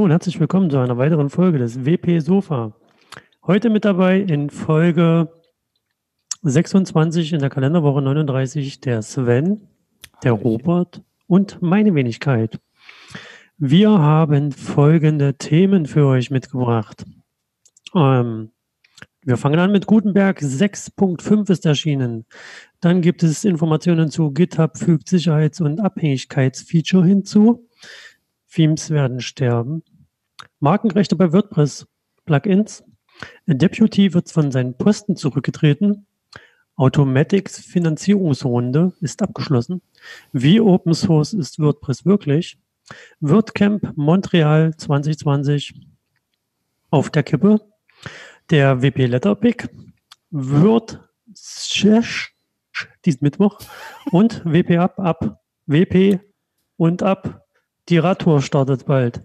[0.00, 0.06] Hallo.
[0.06, 2.74] Und herzlich willkommen zu einer weiteren Folge des WP Sofa.
[3.46, 5.28] Heute mit dabei in Folge
[6.40, 9.68] 26 in der Kalenderwoche 39 der Sven,
[10.24, 12.58] der Robert und meine Wenigkeit.
[13.58, 17.04] Wir haben folgende Themen für euch mitgebracht.
[17.94, 18.52] Ähm,
[19.22, 22.24] wir fangen an mit Gutenberg 6.5 ist erschienen.
[22.80, 27.68] Dann gibt es Informationen zu GitHub fügt Sicherheits- und Abhängigkeitsfeature hinzu.
[28.50, 29.82] Themes werden sterben.
[30.60, 31.86] Markenrechte bei WordPress
[32.26, 32.84] Plugins.
[33.46, 36.06] Deputy wird von seinen Posten zurückgetreten.
[36.76, 39.80] Automatics Finanzierungsrunde ist abgeschlossen.
[40.32, 42.58] Wie Open Source ist WordPress wirklich?
[43.20, 45.74] WordCamp Montreal 2020
[46.90, 47.60] auf der Kippe.
[48.50, 49.70] Der WP Letterpick
[50.30, 51.00] wird
[53.06, 53.60] diesen Mittwoch
[54.10, 56.20] und WP ab ab WP
[56.76, 57.46] und ab
[57.88, 59.22] die Radtour startet bald.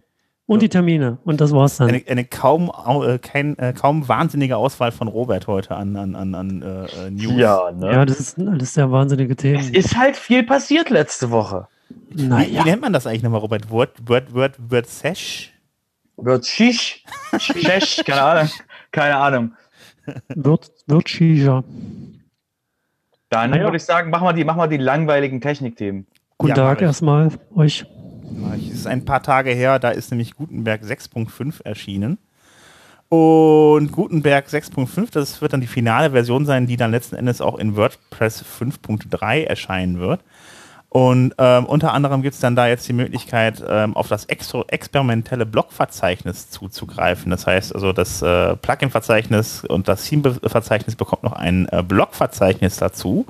[0.48, 1.18] Und die Termine.
[1.26, 1.90] Und das war's dann.
[1.90, 2.72] Eine, eine kaum,
[3.04, 7.34] äh, kein, äh, kaum wahnsinnige Auswahl von Robert heute an, an, an, an äh, News.
[7.36, 7.92] Ja, ne?
[7.92, 9.60] ja, das ist alles sehr wahnsinnige Themen.
[9.60, 11.68] Es ist halt viel passiert letzte Woche.
[12.14, 12.48] Naja.
[12.48, 13.72] Wie, wie nennt man das eigentlich nochmal, Robert?
[13.72, 15.52] Word, Word, Word, Word Sesh?
[16.18, 17.04] Word Shish?
[17.40, 18.50] Shish, keine Ahnung.
[18.92, 19.54] Keine Ahnung.
[20.30, 21.64] Wird, wird Shisha.
[23.30, 23.64] Dann naja.
[23.64, 26.06] würde ich sagen, machen wir die, machen wir die langweiligen Technikthemen.
[26.38, 27.86] Guten ja, Tag erstmal euch.
[28.56, 32.18] Es ist ein paar Tage her, da ist nämlich Gutenberg 6.5 erschienen.
[33.10, 37.58] Und Gutenberg 6.5, das wird dann die finale Version sein, die dann letzten Endes auch
[37.58, 40.22] in WordPress 5.3 erscheinen wird.
[40.96, 44.54] Und ähm, unter anderem gibt es dann da jetzt die Möglichkeit, ähm, auf das ex
[44.70, 47.32] experimentelle Blockverzeichnis zuzugreifen.
[47.32, 53.26] Das heißt also, das äh, Plugin-Verzeichnis und das Theme-Verzeichnis bekommt noch ein äh, Blockverzeichnis dazu.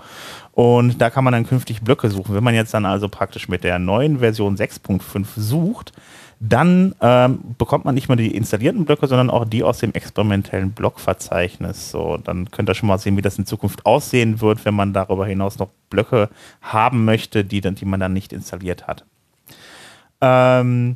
[0.55, 2.33] Und da kann man dann künftig Blöcke suchen.
[2.33, 5.91] Wenn man jetzt dann also praktisch mit der neuen Version 6.5 sucht,
[6.39, 10.71] dann ähm, bekommt man nicht mehr die installierten Blöcke, sondern auch die aus dem experimentellen
[10.71, 11.91] Blockverzeichnis.
[11.91, 14.93] So, dann könnt ihr schon mal sehen, wie das in Zukunft aussehen wird, wenn man
[14.93, 16.29] darüber hinaus noch Blöcke
[16.61, 19.03] haben möchte, die, dann, die man dann nicht installiert hat.
[20.21, 20.95] Ähm,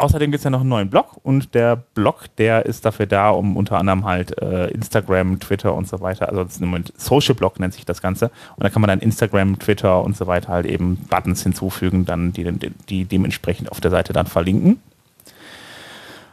[0.00, 3.28] Außerdem gibt es ja noch einen neuen Blog und der Blog, der ist dafür da,
[3.28, 6.94] um unter anderem halt äh, Instagram, Twitter und so weiter, also das ist im Moment
[6.96, 8.30] Social Blog nennt sich das Ganze.
[8.56, 12.32] Und da kann man dann Instagram, Twitter und so weiter halt eben Buttons hinzufügen, dann
[12.32, 14.80] die, die, die dementsprechend auf der Seite dann verlinken.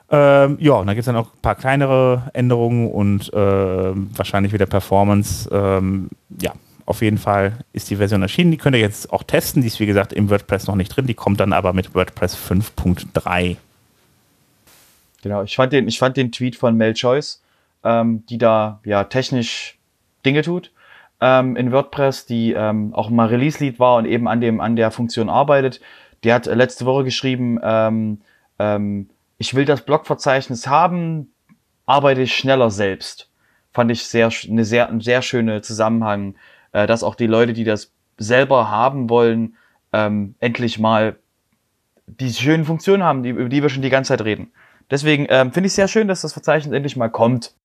[0.10, 4.54] Ähm, ja, und dann gibt es dann auch ein paar kleinere Änderungen und äh, wahrscheinlich
[4.54, 5.50] wieder Performance.
[5.52, 6.08] Ähm,
[6.42, 6.54] ja,
[6.88, 8.50] auf jeden Fall ist die Version erschienen.
[8.50, 9.62] Die könnt ihr jetzt auch testen.
[9.62, 11.06] Die ist, wie gesagt, im WordPress noch nicht drin.
[11.06, 13.58] Die kommt dann aber mit WordPress 5.3.
[15.22, 17.44] Genau, ich fand den, ich fand den Tweet von Mel Choice,
[17.84, 19.78] ähm, die da ja technisch
[20.26, 20.72] Dinge tut
[21.20, 24.92] ähm, in WordPress, die ähm, auch mal Release-Lead war und eben an, dem, an der
[24.92, 25.82] Funktion arbeitet.
[26.24, 28.22] Der hat letzte Woche geschrieben, ähm,
[28.60, 31.32] ähm, ich will das Blogverzeichnis haben,
[31.86, 33.30] arbeite ich schneller selbst.
[33.74, 36.36] Fand ich sehr, eine sehr, ein sehr schöne Zusammenhang
[36.78, 39.58] äh, dass auch die Leute, die das selber haben wollen,
[39.94, 41.18] ähm, endlich mal
[42.06, 44.52] die schönen Funktionen haben, die, über die wir schon die ganze Zeit reden.
[44.92, 47.56] Deswegen ähm, finde ich sehr schön, dass das Verzeichnis endlich mal kommt.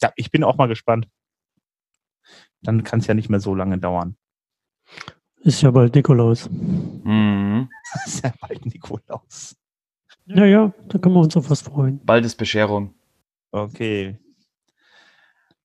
[0.00, 1.08] Ja, ich bin auch mal gespannt.
[2.62, 4.16] Dann kann es ja nicht mehr so lange dauern.
[5.40, 6.48] Ist ja bald Nikolaus.
[6.48, 7.68] Mhm.
[8.06, 9.56] ist ja bald Nikolaus.
[10.26, 12.00] Ja, ja, da können wir uns auf was freuen.
[12.04, 12.94] Bald ist Bescherung.
[13.50, 14.20] Okay,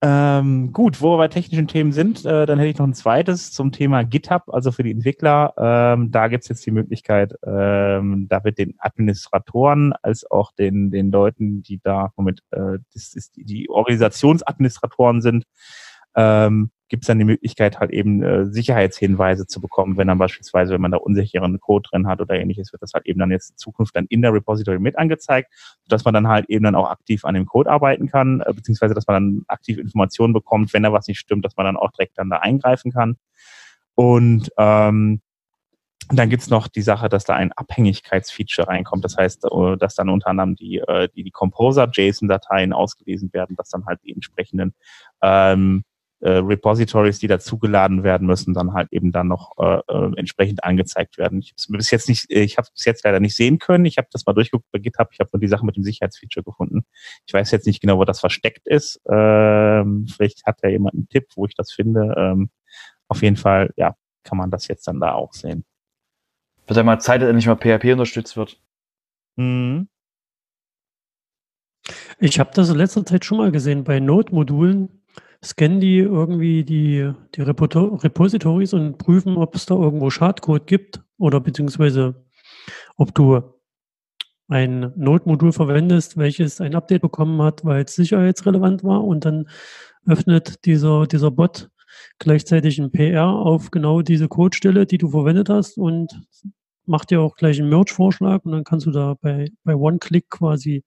[0.08, 3.52] ähm, gut, wo wir bei technischen Themen sind, äh, dann hätte ich noch ein zweites
[3.52, 5.56] zum Thema GitHub, also für die Entwickler.
[5.58, 10.92] Ähm, da gibt es jetzt die Möglichkeit, ähm, da wird den Administratoren als auch den,
[10.92, 15.46] den Leuten, die da womit äh, das ist die, Organisationsadministratoren sind,
[16.16, 20.74] ähm, gibt es dann die Möglichkeit, halt eben äh, Sicherheitshinweise zu bekommen, wenn dann beispielsweise,
[20.74, 23.52] wenn man da unsicheren Code drin hat oder ähnliches, wird das halt eben dann jetzt
[23.52, 25.52] in Zukunft dann in der Repository mit angezeigt,
[25.88, 28.94] dass man dann halt eben dann auch aktiv an dem Code arbeiten kann, äh, beziehungsweise
[28.94, 31.92] dass man dann aktiv Informationen bekommt, wenn da was nicht stimmt, dass man dann auch
[31.92, 33.18] direkt dann da eingreifen kann.
[33.96, 35.22] Und ähm,
[36.10, 39.04] dann gibt's noch die Sache, dass da ein Abhängigkeitsfeature reinkommt.
[39.04, 43.70] Das heißt, äh, dass dann unter anderem die, äh, die, die Composer-JSON-Dateien ausgelesen werden, dass
[43.70, 44.76] dann halt die entsprechenden
[45.24, 45.84] ähm,
[46.26, 51.20] äh, Repositories, die dazugeladen werden müssen, dann halt eben dann noch äh, äh, entsprechend angezeigt
[51.20, 51.40] werden.
[51.40, 53.86] Ich habe bis jetzt nicht, ich habe es jetzt leider nicht sehen können.
[53.86, 55.10] Ich habe das mal durchgeguckt bei GitHub.
[55.12, 56.84] Ich habe nur die Sache mit dem Sicherheitsfeature gefunden.
[57.28, 59.00] Ich weiß jetzt nicht genau, wo das versteckt ist.
[59.08, 62.16] Ähm, vielleicht hat ja jemand einen Tipp, wo ich das finde.
[62.18, 62.50] Ähm,
[63.08, 65.64] auf jeden Fall, ja, kann man das jetzt dann da auch sehen.
[66.66, 68.60] Wird ja mal Zeit, dass endlich mal PHP unterstützt wird.
[69.36, 69.90] Mhm.
[72.18, 75.05] Ich habe das in letzter Zeit schon mal gesehen bei Node-Modulen
[75.44, 81.40] scannen die irgendwie die, die Repositories und prüfen, ob es da irgendwo Schadcode gibt oder
[81.40, 82.26] beziehungsweise
[82.98, 83.42] ob du
[84.48, 89.50] ein Node-Modul verwendest, welches ein Update bekommen hat, weil es sicherheitsrelevant war und dann
[90.06, 91.70] öffnet dieser, dieser Bot
[92.20, 96.22] gleichzeitig ein PR auf genau diese Codestelle, die du verwendet hast und
[96.86, 100.84] macht dir auch gleich einen Merge-Vorschlag und dann kannst du da bei, bei One-Click quasi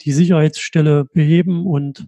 [0.00, 2.06] die Sicherheitsstelle beheben und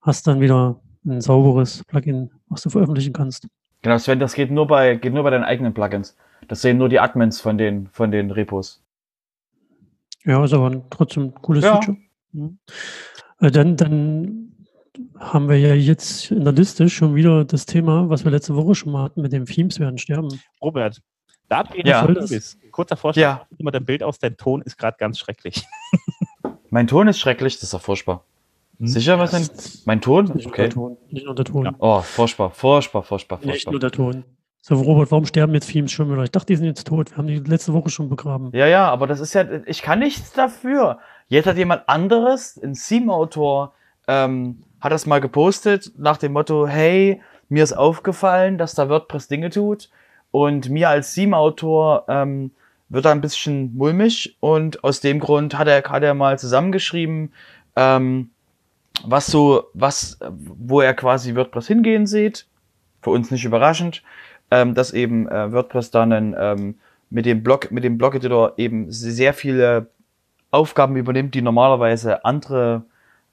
[0.00, 3.46] hast dann wieder ein sauberes Plugin, was du veröffentlichen kannst.
[3.82, 6.16] Genau, Sven, das geht nur bei, geht nur bei deinen eigenen Plugins.
[6.48, 8.82] Das sehen nur die Admins von den, von den Repos.
[10.24, 11.76] Ja, ist aber trotzdem ein cooles ja.
[11.76, 11.96] Feature.
[12.32, 12.58] Mhm.
[13.40, 14.52] Dann, dann
[15.18, 18.74] haben wir ja jetzt in der Liste schon wieder das Thema, was wir letzte Woche
[18.74, 20.28] schon mal hatten, mit den Themes werden sterben.
[20.60, 21.00] Robert,
[21.48, 22.06] da du ja.
[22.06, 23.46] bist, kurzer Vorschlag, ja.
[23.58, 25.64] immer dein Bild aus, dein Ton ist gerade ganz schrecklich.
[26.70, 28.24] mein Ton ist schrecklich, das ist doch furchtbar.
[28.80, 28.86] Hm?
[28.86, 29.48] Sicher, was denn?
[29.84, 30.32] Mein Ton?
[30.34, 30.62] Nicht okay.
[30.62, 30.96] Nur der Ton.
[31.10, 31.64] Nicht nur der Ton.
[31.66, 31.74] Ja.
[31.78, 33.52] Oh, furchtbar, furchtbar, furchtbar, furchtbar.
[33.52, 34.24] Nicht nur der Ton.
[34.62, 36.22] So, Robert, warum sterben jetzt Themes schon wieder?
[36.22, 37.10] Ich dachte, die sind jetzt tot.
[37.10, 38.50] Wir haben die letzte Woche schon begraben.
[38.52, 40.98] Ja, ja, aber das ist ja, ich kann nichts dafür.
[41.28, 43.72] Jetzt hat jemand anderes, ein Theme-Autor,
[44.06, 49.28] ähm, hat das mal gepostet nach dem Motto, hey, mir ist aufgefallen, dass da WordPress
[49.28, 49.90] Dinge tut
[50.30, 52.50] und mir als Theme-Autor ähm,
[52.88, 57.32] wird da ein bisschen mulmig und aus dem Grund hat er, hat er mal zusammengeschrieben,
[57.76, 58.30] ähm,
[59.04, 62.46] was so, was, wo er quasi WordPress hingehen sieht.
[63.02, 64.02] Für uns nicht überraschend
[64.50, 66.78] ähm, dass eben äh, WordPress dann ähm,
[67.08, 69.88] mit dem Blog, mit dem Blog-Editor eben sehr viele
[70.50, 72.82] Aufgaben übernimmt, die normalerweise andere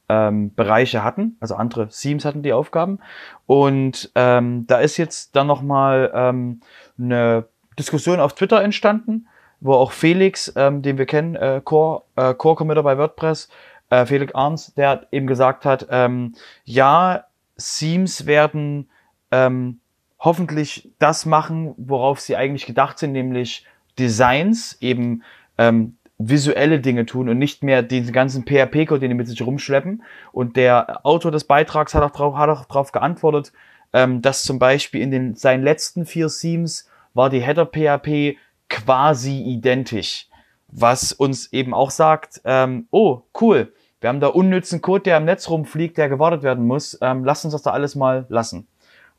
[0.09, 2.99] ähm, Bereiche hatten, also andere Themes hatten die Aufgaben.
[3.45, 6.61] Und ähm, da ist jetzt dann nochmal ähm,
[6.97, 7.45] eine
[7.77, 9.27] Diskussion auf Twitter entstanden,
[9.59, 13.49] wo auch Felix, ähm, den wir kennen, äh, Core, äh, Core Committer bei WordPress,
[13.89, 16.33] äh, Felix Arns, der eben gesagt hat, ähm,
[16.65, 17.25] ja,
[17.57, 18.89] Themes werden
[19.31, 19.79] ähm,
[20.19, 23.65] hoffentlich das machen, worauf sie eigentlich gedacht sind, nämlich
[23.99, 25.23] Designs, eben
[25.57, 30.03] ähm, visuelle Dinge tun und nicht mehr diesen ganzen PHP-Code, den die mit sich rumschleppen.
[30.31, 33.53] Und der Autor des Beitrags hat auch darauf, hat auch darauf geantwortet,
[33.93, 38.37] ähm, dass zum Beispiel in den seinen letzten vier Themes war die Header PHP
[38.69, 40.27] quasi identisch,
[40.67, 43.71] was uns eben auch sagt, ähm, oh cool,
[44.07, 47.43] wir haben da unnützen Code, der im Netz rumfliegt, der gewartet werden muss, ähm, lass
[47.43, 48.65] uns das da alles mal lassen.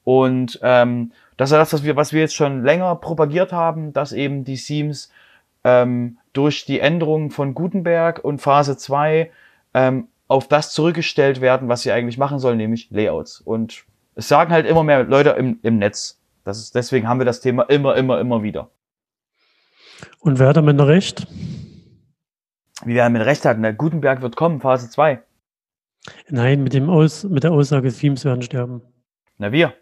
[0.02, 4.14] Und ähm, das ist das, was wir, was wir jetzt schon länger propagiert haben, dass
[4.14, 5.10] eben die Themes
[5.62, 9.30] ähm, durch die Änderungen von Gutenberg und Phase 2
[9.74, 13.42] ähm, auf das zurückgestellt werden, was sie eigentlich machen sollen, nämlich Layouts.
[13.42, 16.18] Und es sagen halt immer mehr Leute im, im Netz.
[16.44, 18.70] Das ist, deswegen haben wir das Thema immer, immer, immer wieder.
[20.20, 21.26] Und wer hat damit recht?
[22.88, 25.22] Wie wer damit recht hat, na, Gutenberg wird kommen, Phase 2.
[26.30, 28.80] Nein, mit, dem Aus, mit der Aussage, Themes werden sterben.
[29.36, 29.74] Na, wir.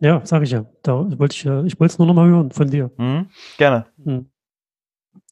[0.00, 0.66] Ja, sage ich ja.
[0.82, 2.90] Da wollte ich ja, ich wollte es nur noch mal hören von dir.
[2.96, 3.28] Mhm,
[3.58, 3.86] gerne.
[3.96, 4.28] Mhm.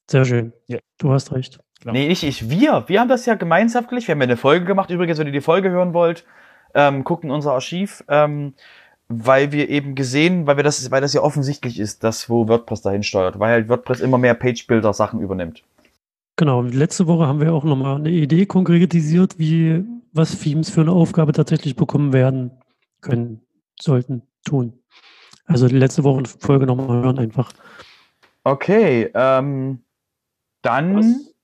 [0.08, 0.52] Sehr schön.
[0.68, 0.78] Ja.
[0.98, 1.58] Du hast recht.
[1.80, 1.94] Klar.
[1.94, 2.84] Nee, nicht ich, wir.
[2.86, 4.06] Wir haben das ja gemeinschaftlich.
[4.06, 4.90] Wir haben ja eine Folge gemacht.
[4.90, 6.24] Übrigens, wenn ihr die Folge hören wollt,
[6.74, 8.54] ähm, guckt in unser Archiv, ähm,
[9.08, 12.82] weil wir eben gesehen, weil wir das, weil das ja offensichtlich ist, dass wo WordPress
[12.82, 15.64] dahin steuert, weil halt WordPress immer mehr Page-Builder-Sachen übernimmt.
[16.36, 16.62] Genau.
[16.62, 21.32] Letzte Woche haben wir auch nochmal eine Idee konkretisiert, wie was Themes für eine Aufgabe
[21.32, 22.52] tatsächlich bekommen werden
[23.00, 23.40] können
[23.80, 24.80] sollten tun.
[25.46, 27.52] Also die letzte Woche Folge nochmal hören einfach.
[28.44, 29.84] Okay, ähm,
[30.62, 30.96] dann.
[30.96, 31.34] Was?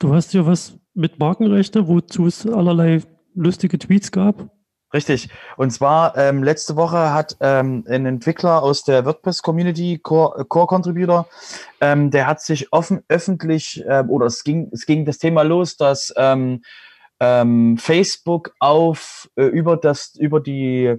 [0.00, 3.02] Du hast ja was mit Markenrechte, wozu es allerlei
[3.34, 4.50] lustige Tweets gab.
[4.94, 5.28] Richtig.
[5.56, 11.28] Und zwar ähm, letzte Woche hat ähm, ein Entwickler aus der WordPress-Community, Core, Core Contributor,
[11.80, 15.76] ähm, der hat sich offen öffentlich ähm, oder es ging es ging das Thema los,
[15.76, 16.62] dass ähm,
[17.18, 20.94] ähm, Facebook auf äh, über das über die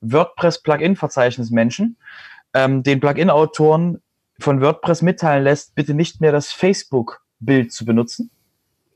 [0.00, 1.98] WordPress-Plugin-Verzeichnis Menschen
[2.52, 4.02] ähm, den Plugin-Autoren
[4.40, 8.32] von WordPress mitteilen lässt, bitte nicht mehr das Facebook-Bild zu benutzen,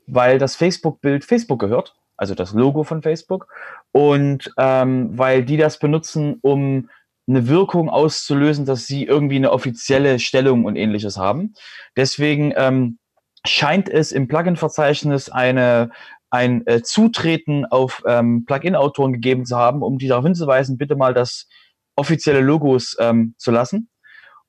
[0.07, 3.47] weil das Facebook-Bild Facebook gehört, also das Logo von Facebook,
[3.91, 6.89] und ähm, weil die das benutzen, um
[7.27, 11.55] eine Wirkung auszulösen, dass sie irgendwie eine offizielle Stellung und ähnliches haben.
[11.95, 12.99] Deswegen ähm,
[13.43, 15.89] scheint es im Plugin-Verzeichnis eine
[16.29, 21.13] ein äh, Zutreten auf ähm, Plugin-Autoren gegeben zu haben, um die darauf hinzuweisen, bitte mal
[21.13, 21.49] das
[21.95, 23.89] offizielle Logos ähm, zu lassen.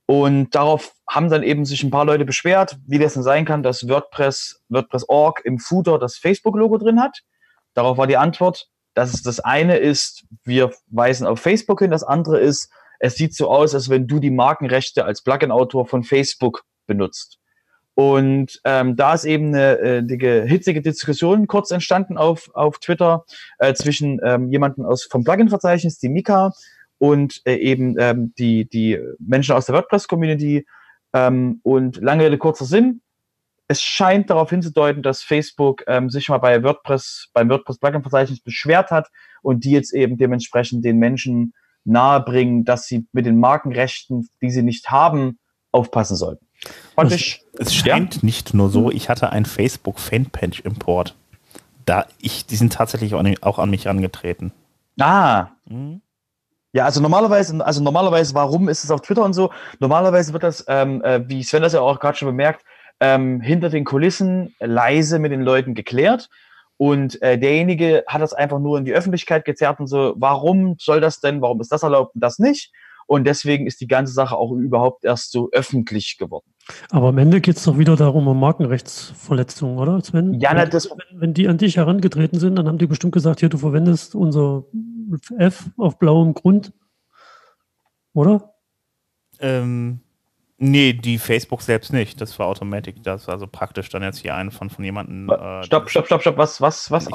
[0.06, 3.62] Und darauf haben dann eben sich ein paar Leute beschwert, wie das denn sein kann,
[3.62, 7.22] dass WordPress, WordPress.org im Footer das Facebook-Logo drin hat.
[7.74, 12.02] Darauf war die Antwort, dass es das eine ist, wir weisen auf Facebook hin, das
[12.02, 16.62] andere ist, es sieht so aus, als wenn du die Markenrechte als Plugin-Autor von Facebook
[16.86, 17.38] benutzt.
[17.94, 23.24] Und ähm, da ist eben eine, äh, eine hitzige Diskussion kurz entstanden auf, auf Twitter
[23.58, 26.52] äh, zwischen ähm, jemanden aus vom Plugin-Verzeichnis, die Mika,
[26.98, 30.64] und äh, eben ähm, die, die Menschen aus der WordPress-Community.
[31.12, 33.01] Ähm, und lange Rede, kurzer Sinn.
[33.72, 38.90] Es scheint darauf hinzudeuten, dass Facebook ähm, sich mal bei WordPress, beim WordPress Plugin-Verzeichnis beschwert
[38.90, 39.08] hat
[39.40, 44.62] und die jetzt eben dementsprechend den Menschen nahebringen, dass sie mit den Markenrechten, die sie
[44.62, 45.38] nicht haben,
[45.72, 46.46] aufpassen sollten.
[46.96, 48.20] Und ich, es scheint ja?
[48.22, 51.16] nicht nur so, ich hatte ein Facebook Fanpage-Import.
[51.86, 54.52] Da ich, die sind tatsächlich auch an mich angetreten.
[55.00, 55.48] Ah.
[55.64, 56.02] Mhm.
[56.74, 59.50] Ja, also normalerweise, also normalerweise, warum ist es auf Twitter und so?
[59.80, 62.64] Normalerweise wird das, ähm, äh, wie Sven das ja auch gerade schon bemerkt,
[63.02, 66.30] ähm, hinter den Kulissen leise mit den Leuten geklärt.
[66.76, 71.00] Und äh, derjenige hat das einfach nur in die Öffentlichkeit gezerrt und so, warum soll
[71.00, 72.72] das denn, warum ist das erlaubt und das nicht?
[73.08, 76.46] Und deswegen ist die ganze Sache auch überhaupt erst so öffentlich geworden.
[76.90, 80.34] Aber am Ende geht es doch wieder darum, um Markenrechtsverletzungen, oder Sven?
[80.34, 83.40] Ja, na, das wenn, wenn die an dich herangetreten sind, dann haben die bestimmt gesagt,
[83.40, 84.64] hier, du verwendest unser
[85.38, 86.72] F auf blauem Grund,
[88.14, 88.54] oder?
[89.40, 90.00] Ähm,
[90.62, 92.20] nee, die Facebook selbst nicht.
[92.20, 93.02] Das war Automatic.
[93.02, 95.28] Das war also praktisch dann jetzt hier ein von, von jemandem.
[95.28, 96.38] Äh, stopp, stopp, stopp, stopp.
[96.38, 97.08] Was, was, was?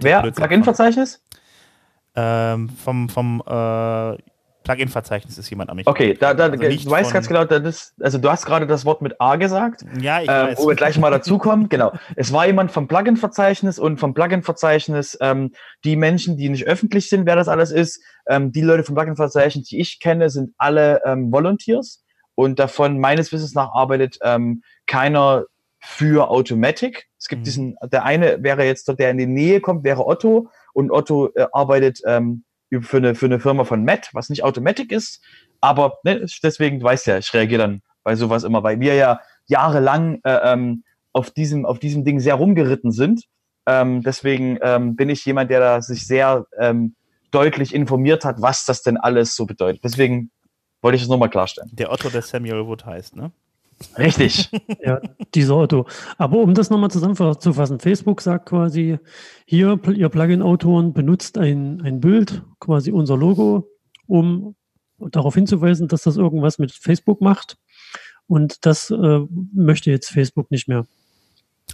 [0.00, 0.22] Wer?
[0.30, 1.22] Plugin-Verzeichnis?
[2.16, 4.16] Ähm, vom, vom äh,
[4.64, 5.86] Plugin-Verzeichnis ist jemand an mich.
[5.86, 9.00] Okay, da, da, also du weißt ganz genau, das, also du hast gerade das Wort
[9.00, 9.84] mit A gesagt.
[10.00, 11.68] Ja, ich äh, Wo wir gleich mal dazukommen.
[11.70, 11.92] genau.
[12.16, 15.52] Es war jemand vom Plugin-Verzeichnis und vom Plugin-Verzeichnis, ähm,
[15.84, 19.68] die Menschen, die nicht öffentlich sind, wer das alles ist, ähm, die Leute vom Plugin-Verzeichnis,
[19.68, 22.02] die ich kenne, sind alle ähm, Volunteers
[22.38, 25.46] und davon meines Wissens nach arbeitet ähm, keiner
[25.80, 27.08] für Automatic.
[27.18, 27.44] Es gibt mhm.
[27.44, 31.48] diesen, der eine wäre jetzt, der in die Nähe kommt, wäre Otto und Otto äh,
[31.50, 32.44] arbeitet ähm,
[32.80, 35.20] für eine, für eine Firma von Matt, was nicht Automatic ist.
[35.60, 39.18] Aber ne, deswegen, du weißt ja, ich reagiere dann bei sowas immer, weil wir ja
[39.48, 43.24] jahrelang äh, ähm, auf, diesem, auf diesem Ding sehr rumgeritten sind.
[43.66, 46.94] Ähm, deswegen ähm, bin ich jemand, der da sich sehr ähm,
[47.32, 49.82] deutlich informiert hat, was das denn alles so bedeutet.
[49.82, 50.30] Deswegen
[50.82, 51.70] wollte ich es nochmal klarstellen.
[51.72, 53.32] Der Otto, der Samuel Wood heißt, ne?
[53.96, 54.50] Richtig.
[54.84, 55.00] ja,
[55.34, 55.86] dieser Otto.
[56.16, 58.98] Aber um das nochmal zusammenzufassen, Facebook sagt quasi,
[59.44, 63.68] hier, ihr Plugin-Autoren benutzt ein, ein Bild, quasi unser Logo,
[64.06, 64.56] um
[64.98, 67.56] darauf hinzuweisen, dass das irgendwas mit Facebook macht.
[68.26, 69.20] Und das äh,
[69.54, 70.86] möchte jetzt Facebook nicht mehr.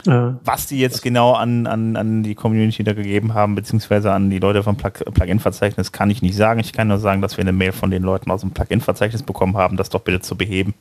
[0.07, 4.29] Äh, Was die jetzt genau an, an, an die Community da gegeben haben, beziehungsweise an
[4.29, 6.61] die Leute vom Plugin-Verzeichnis, kann ich nicht sagen.
[6.61, 9.57] Ich kann nur sagen, dass wir eine Mail von den Leuten aus dem Plugin-Verzeichnis bekommen
[9.57, 10.75] haben, das doch bitte zu beheben.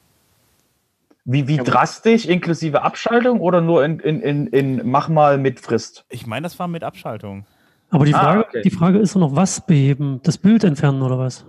[1.26, 6.04] Wie, wie drastisch, inklusive Abschaltung oder nur in, in, in, in mach mal mit Frist?
[6.10, 7.46] Ich meine, das war mit Abschaltung.
[7.92, 8.62] Aber die ah, Frage, ah, okay.
[8.64, 10.20] die Frage ist doch noch, was beheben?
[10.24, 11.46] Das Bild entfernen oder was?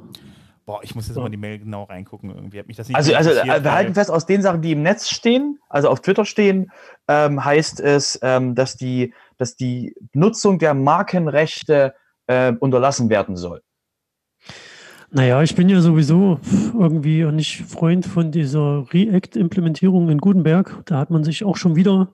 [0.67, 2.31] Boah, ich muss jetzt mal die Mail genau reingucken.
[2.31, 4.83] Irgendwie hat mich das nicht Also, also wir halten fest, aus den Sachen, die im
[4.83, 6.71] Netz stehen, also auf Twitter stehen,
[7.07, 11.95] ähm, heißt es, ähm, dass, die, dass die Nutzung der Markenrechte
[12.27, 13.63] äh, unterlassen werden soll.
[15.11, 16.41] Naja, ich bin ja sowieso
[16.73, 20.83] irgendwie nicht Freund von dieser React-Implementierung in Gutenberg.
[20.87, 22.13] Da hat man sich auch schon wieder,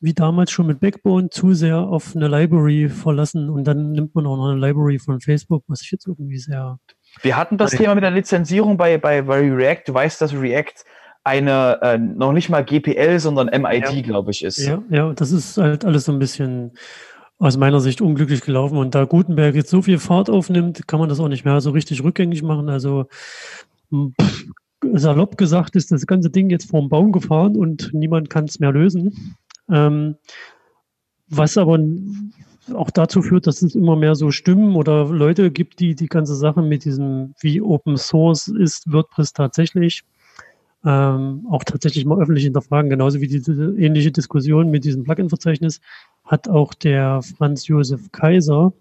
[0.00, 4.26] wie damals schon mit Backbone, zu sehr auf eine Library verlassen und dann nimmt man
[4.26, 6.78] auch noch eine Library von Facebook, was ich jetzt irgendwie sehr.
[7.22, 9.82] Wir hatten das Thema mit der Lizenzierung bei, bei, bei React.
[9.86, 10.84] Du weißt, dass React
[11.24, 14.02] eine äh, noch nicht mal GPL, sondern MIT, ja.
[14.02, 14.58] glaube ich, ist.
[14.58, 16.72] Ja, ja, das ist halt alles so ein bisschen
[17.38, 18.78] aus meiner Sicht unglücklich gelaufen.
[18.78, 21.70] Und da Gutenberg jetzt so viel Fahrt aufnimmt, kann man das auch nicht mehr so
[21.70, 22.68] richtig rückgängig machen.
[22.68, 23.06] Also
[23.92, 24.46] pff,
[24.94, 28.72] salopp gesagt ist das ganze Ding jetzt vorm Baum gefahren und niemand kann es mehr
[28.72, 29.36] lösen.
[29.70, 30.16] Ähm,
[31.28, 31.78] was aber
[32.74, 36.34] auch dazu führt, dass es immer mehr so Stimmen oder Leute gibt, die die ganze
[36.34, 40.02] Sache mit diesem, wie Open Source ist WordPress tatsächlich,
[40.84, 45.80] ähm, auch tatsächlich mal öffentlich hinterfragen, genauso wie diese ähnliche Diskussion mit diesem Plugin-Verzeichnis
[46.24, 48.72] hat auch der Franz Josef Kaiser,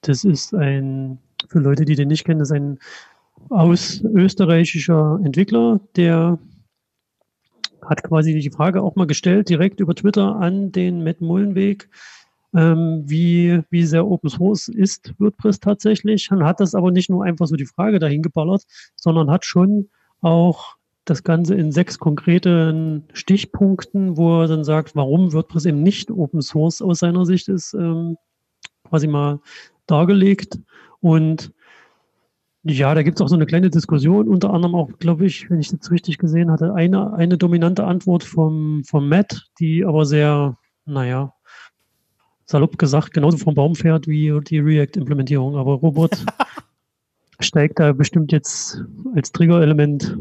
[0.00, 2.78] das ist ein, für Leute, die den nicht kennen, das ist ein
[3.50, 6.38] aus österreichischer Entwickler, der
[7.82, 11.88] hat quasi die Frage auch mal gestellt, direkt über Twitter an den Matt Mullenweg,
[12.54, 16.30] ähm, wie, wie sehr Open Source ist WordPress tatsächlich.
[16.30, 18.64] Und hat das aber nicht nur einfach so die Frage dahin geballert,
[18.96, 19.88] sondern hat schon
[20.20, 26.10] auch das Ganze in sechs konkreten Stichpunkten, wo er dann sagt, warum WordPress eben nicht
[26.10, 28.16] Open Source aus seiner Sicht ist, ähm,
[28.84, 29.40] quasi mal
[29.86, 30.58] dargelegt.
[31.00, 31.52] Und
[32.64, 35.60] ja, da gibt es auch so eine kleine Diskussion, unter anderem auch, glaube ich, wenn
[35.60, 40.58] ich das richtig gesehen hatte, eine, eine dominante Antwort vom, vom Matt, die aber sehr,
[40.84, 41.32] naja,
[42.48, 45.56] salopp gesagt, genauso vom Baum fährt wie die React-Implementierung.
[45.56, 46.24] Aber Robert
[47.40, 48.82] steigt da bestimmt jetzt
[49.14, 50.16] als Trigger-Element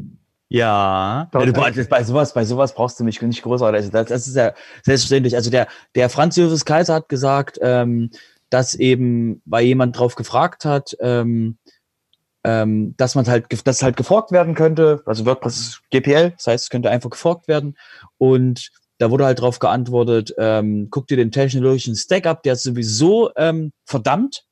[0.49, 3.71] ja, ja du, bei sowas, bei sowas brauchst du mich nicht größer.
[3.71, 5.35] Das, das ist ja selbstverständlich.
[5.35, 8.11] Also der, der Franz Josef Kaiser hat gesagt, ähm,
[8.49, 11.57] dass eben, weil jemand drauf gefragt hat, ähm,
[12.45, 15.01] ähm, dass man halt, dass halt geforkt werden könnte.
[15.05, 17.77] Also WordPress ist GPL, das heißt, es könnte einfach geforkt werden.
[18.17, 22.63] Und da wurde halt drauf geantwortet, ähm, guck dir den technologischen Stack ab, der ist
[22.63, 24.43] sowieso ähm, verdammt.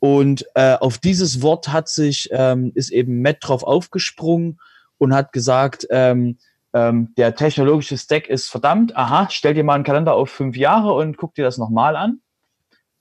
[0.00, 4.58] Und äh, auf dieses Wort hat sich, ähm, ist eben Matt drauf aufgesprungen
[4.98, 6.38] und hat gesagt, ähm,
[6.72, 10.94] ähm, der technologische Stack ist verdammt, aha, stell dir mal einen Kalender auf fünf Jahre
[10.94, 12.20] und guck dir das nochmal an.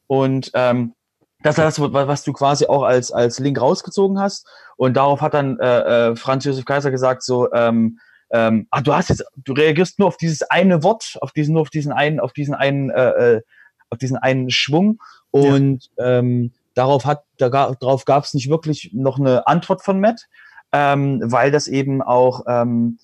[0.08, 0.94] Und ähm,
[1.42, 4.46] das ist das, was du quasi auch als, als Link rausgezogen hast.
[4.76, 8.00] Und darauf hat dann äh, äh, Franz Josef Kaiser gesagt, so, ähm,
[8.32, 11.62] ähm, ah, du hast jetzt, du reagierst nur auf dieses eine Wort, auf diesen, nur
[11.62, 13.42] auf diesen einen, auf diesen einen, äh, äh
[13.90, 15.02] auf diesen einen Schwung.
[15.32, 16.20] Und ja.
[16.20, 20.28] ähm, darauf hat, da, darauf gab es nicht wirklich noch eine Antwort von Matt,
[20.72, 23.00] ähm, weil das eben auch, ähm,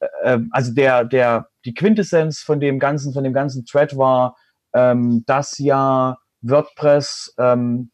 [0.00, 4.36] äh, äh, also der, der, die Quintessenz von dem ganzen, von dem ganzen Thread war,
[4.74, 7.90] ähm, dass ja WordPress, ähm,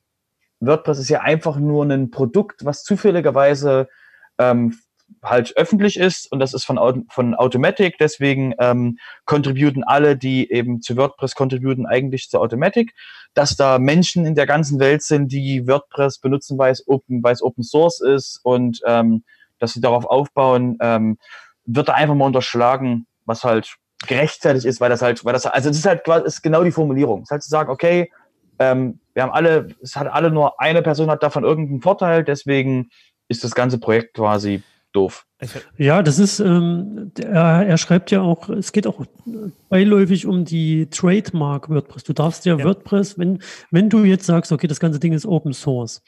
[0.61, 3.88] WordPress ist ja einfach nur ein Produkt, was zufälligerweise
[4.38, 4.77] ähm,
[5.23, 7.99] halt öffentlich ist und das ist von, von Automatic.
[7.99, 12.95] Deswegen ähm, contributen alle, die eben zu WordPress contributen, eigentlich zu Automatic.
[13.35, 17.35] Dass da Menschen in der ganzen Welt sind, die WordPress benutzen, weil es Open, weil
[17.35, 19.25] es Open Source ist und ähm,
[19.59, 21.19] dass sie darauf aufbauen, ähm,
[21.65, 25.71] wird da einfach mal unterschlagen, was halt gerechtfertigt ist, weil das halt, weil das, also
[25.71, 27.23] es ist halt ist genau die Formulierung.
[27.23, 28.12] Es ist halt zu sagen, okay,
[28.59, 32.91] ähm, wir haben alle, es hat alle nur eine Person hat davon irgendeinen Vorteil, deswegen
[33.28, 34.63] ist das ganze Projekt quasi
[34.99, 35.26] doof.
[35.76, 39.04] Ja, das ist, ähm, er, er, schreibt ja auch, es geht auch
[39.69, 42.02] beiläufig um die Trademark WordPress.
[42.02, 43.39] Du darfst ja, ja, WordPress, wenn,
[43.71, 46.02] wenn du jetzt sagst, okay, das ganze Ding ist Open Source,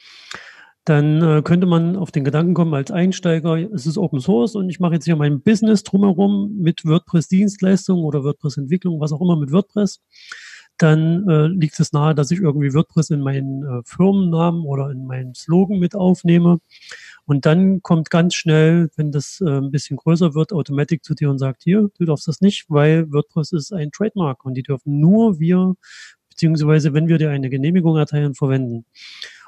[0.83, 4.69] dann äh, könnte man auf den Gedanken kommen als Einsteiger, es ist Open Source und
[4.69, 9.51] ich mache jetzt hier mein Business drumherum mit WordPress-Dienstleistungen oder WordPress-Entwicklung, was auch immer mit
[9.51, 10.01] WordPress
[10.81, 15.05] dann äh, liegt es nahe, dass ich irgendwie WordPress in meinen äh, Firmennamen oder in
[15.05, 16.59] meinen Slogan mit aufnehme.
[17.25, 21.29] Und dann kommt ganz schnell, wenn das äh, ein bisschen größer wird, Automatic zu dir
[21.29, 24.99] und sagt, hier, du darfst das nicht, weil WordPress ist ein Trademark und die dürfen
[24.99, 25.75] nur wir,
[26.29, 28.85] beziehungsweise wenn wir dir eine Genehmigung erteilen, verwenden.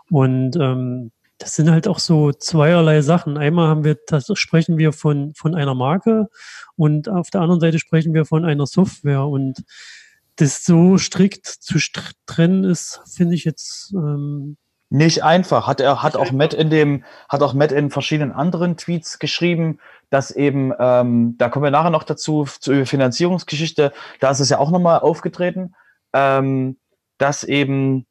[0.09, 3.37] Und ähm, das sind halt auch so zweierlei Sachen.
[3.37, 6.29] Einmal haben wir, das sprechen wir von, von einer Marke
[6.75, 9.63] und auf der anderen Seite sprechen wir von einer Software und
[10.37, 11.77] das so strikt zu
[12.25, 14.57] trennen ist, finde ich jetzt ähm,
[14.93, 15.65] nicht einfach.
[15.65, 19.79] Hat er hat auch Matt in dem hat auch Matt in verschiedenen anderen Tweets geschrieben,
[20.11, 23.91] dass eben ähm, da kommen wir nachher noch dazu zur Finanzierungsgeschichte.
[24.19, 25.73] Da ist es ja auch nochmal aufgetreten,
[26.13, 26.77] ähm,
[27.17, 28.05] dass eben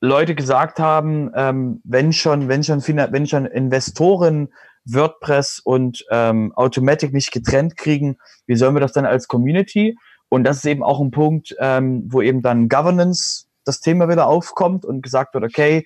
[0.00, 4.52] Leute gesagt haben, ähm, wenn schon wenn schon wenn schon Investoren
[4.84, 9.96] WordPress und ähm, Automatic nicht getrennt kriegen, wie sollen wir das dann als Community?
[10.28, 14.28] Und das ist eben auch ein Punkt, ähm, wo eben dann Governance das Thema wieder
[14.28, 15.84] aufkommt und gesagt wird, okay,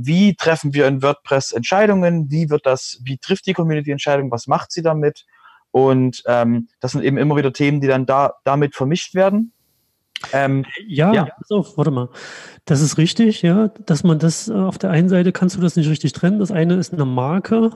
[0.00, 2.30] wie treffen wir in WordPress Entscheidungen?
[2.30, 4.30] Wie wird das, wie trifft die Community Entscheidungen?
[4.30, 5.26] Was macht sie damit?
[5.72, 9.52] Und ähm, das sind eben immer wieder Themen, die dann da damit vermischt werden.
[10.32, 11.24] Ähm, ja, ja.
[11.26, 12.08] Pass auf, warte mal.
[12.64, 15.76] Das ist richtig, ja, dass man das äh, auf der einen Seite kannst du das
[15.76, 16.38] nicht richtig trennen.
[16.38, 17.70] Das eine ist eine Marke,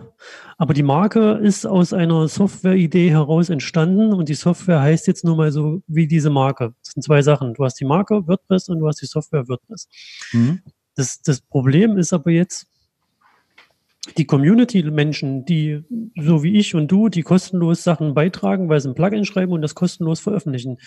[0.59, 5.37] aber die Marke ist aus einer Software-Idee heraus entstanden und die Software heißt jetzt nur
[5.37, 6.75] mal so wie diese Marke.
[6.83, 7.55] Das sind zwei Sachen.
[7.55, 9.89] Du hast die Marke WordPress und du hast die Software WordPress.
[10.33, 10.63] Mhm.
[10.95, 12.67] Das, das Problem ist aber jetzt,
[14.19, 15.85] die Community-Menschen, die
[16.17, 19.63] so wie ich und du, die kostenlos Sachen beitragen, weil sie ein Plugin schreiben und
[19.63, 20.79] das kostenlos veröffentlichen,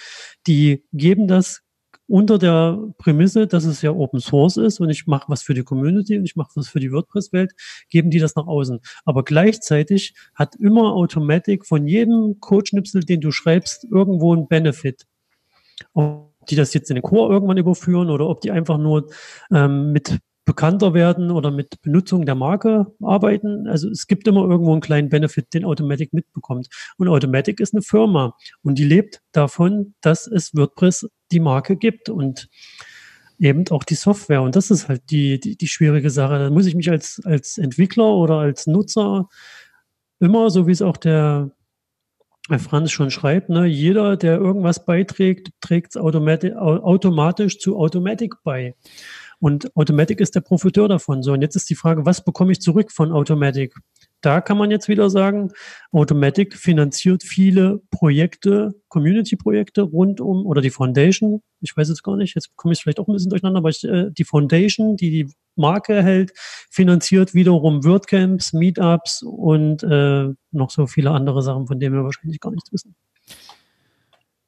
[0.48, 1.62] die geben das
[2.08, 5.64] unter der Prämisse, dass es ja Open Source ist und ich mache was für die
[5.64, 7.54] Community und ich mache was für die WordPress-Welt,
[7.90, 8.80] geben die das nach außen.
[9.06, 15.06] Aber gleichzeitig hat immer Automatic von jedem Codeschnipsel, den du schreibst, irgendwo ein Benefit.
[15.94, 19.10] Ob die das jetzt in den Core irgendwann überführen oder ob die einfach nur
[19.52, 23.68] ähm, mit bekannter werden oder mit Benutzung der Marke arbeiten.
[23.68, 26.68] Also es gibt immer irgendwo einen kleinen Benefit, den Automatic mitbekommt.
[26.98, 32.10] Und Automatic ist eine Firma und die lebt davon, dass es WordPress die Marke gibt
[32.10, 32.48] und
[33.40, 34.44] eben auch die Software.
[34.44, 36.38] Und das ist halt die, die, die schwierige Sache.
[36.38, 39.28] Da muss ich mich als, als Entwickler oder als Nutzer
[40.20, 41.52] immer, so wie es auch der
[42.60, 48.76] Franz schon schreibt, ne, jeder, der irgendwas beiträgt, trägt es automatisch zu Automatic bei.
[49.40, 51.24] Und Automatic ist der Profiteur davon.
[51.24, 53.76] So, und jetzt ist die Frage, was bekomme ich zurück von Automatic?
[54.26, 55.52] Da kann man jetzt wieder sagen,
[55.92, 62.34] Automatic finanziert viele Projekte, Community-Projekte rund um, oder die Foundation, ich weiß jetzt gar nicht,
[62.34, 65.34] jetzt komme ich vielleicht auch ein bisschen durcheinander, aber ich, äh, die Foundation, die die
[65.56, 66.34] Marke erhält,
[66.72, 72.40] finanziert wiederum WordCamps, Meetups und äh, noch so viele andere Sachen, von denen wir wahrscheinlich
[72.40, 72.96] gar nichts wissen.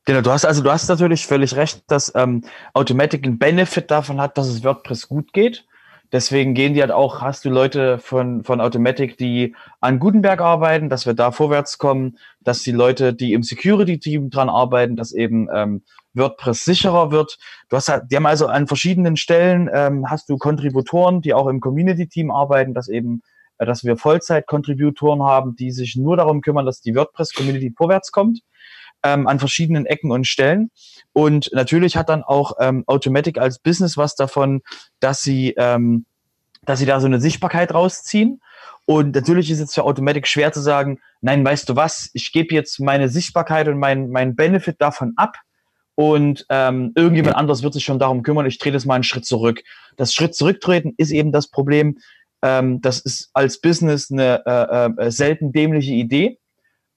[0.05, 4.19] Genau, du hast also du hast natürlich völlig recht, dass ähm, Automatic einen Benefit davon
[4.19, 5.67] hat, dass es WordPress gut geht.
[6.11, 10.89] Deswegen gehen die halt auch, hast du Leute von, von Automatic, die an Gutenberg arbeiten,
[10.89, 15.49] dass wir da vorwärts kommen, dass die Leute, die im Security-Team dran arbeiten, dass eben
[15.53, 17.37] ähm, WordPress sicherer wird.
[17.69, 21.47] Du hast halt, die haben also an verschiedenen Stellen, ähm, hast du Kontributoren, die auch
[21.47, 23.21] im Community-Team arbeiten, dass eben,
[23.57, 28.39] äh, dass wir Vollzeit-Kontributoren haben, die sich nur darum kümmern, dass die WordPress-Community vorwärts kommt
[29.03, 30.71] ähm, an verschiedenen Ecken und Stellen.
[31.13, 34.61] Und natürlich hat dann auch ähm, Automatic als Business was davon,
[34.99, 36.05] dass sie, ähm,
[36.63, 38.41] dass sie da so eine Sichtbarkeit rausziehen.
[38.85, 42.55] Und natürlich ist es für Automatic schwer zu sagen, nein, weißt du was, ich gebe
[42.55, 45.37] jetzt meine Sichtbarkeit und mein, mein Benefit davon ab
[45.99, 49.25] und ähm, irgendjemand anderes wird sich schon darum kümmern, ich drehe das mal einen Schritt
[49.25, 49.63] zurück.
[49.95, 51.97] Das Schritt zurücktreten ist eben das Problem.
[52.43, 56.37] Ähm, das ist als Business eine äh, äh, selten dämliche Idee.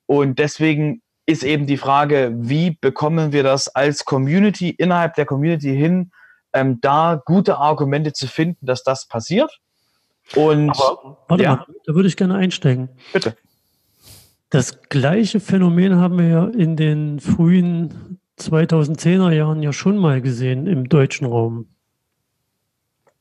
[0.04, 5.74] Und deswegen ist eben die Frage, wie bekommen wir das als Community, innerhalb der Community
[5.74, 6.10] hin,
[6.52, 9.60] ähm, da gute Argumente zu finden, dass das passiert.
[10.34, 11.56] Und Aber, warte ja.
[11.56, 12.88] mal, da würde ich gerne einsteigen.
[13.12, 13.36] Bitte.
[14.50, 20.66] Das gleiche Phänomen haben wir ja in den frühen 2010er Jahren ja schon mal gesehen
[20.66, 21.68] im deutschen Raum.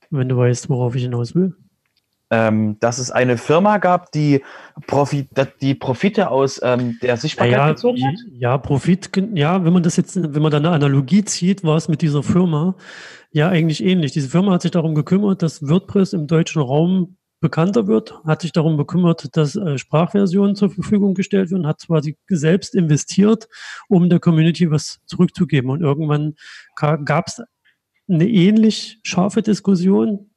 [0.10, 1.56] Wenn du weißt, worauf ich hinaus will
[2.32, 4.44] ähm, dass es eine Firma gab, die,
[4.88, 5.28] Profit,
[5.62, 8.16] die Profite aus ähm, der Sichtbarkeit ja, gezogen hat?
[8.32, 11.88] Ja, Profit, ja, wenn man das jetzt, wenn man da eine Analogie zieht, war es
[11.88, 12.76] mit dieser Firma
[13.32, 14.12] ja eigentlich ähnlich.
[14.12, 18.52] Diese Firma hat sich darum gekümmert, dass WordPress im deutschen Raum bekannter wird, hat sich
[18.52, 23.48] darum bekümmert, dass äh, Sprachversionen zur Verfügung gestellt werden, hat quasi selbst investiert,
[23.88, 25.72] um der Community was zurückzugeben.
[25.72, 26.36] Und irgendwann
[26.76, 27.42] gab es
[28.10, 30.29] eine ähnlich scharfe Diskussion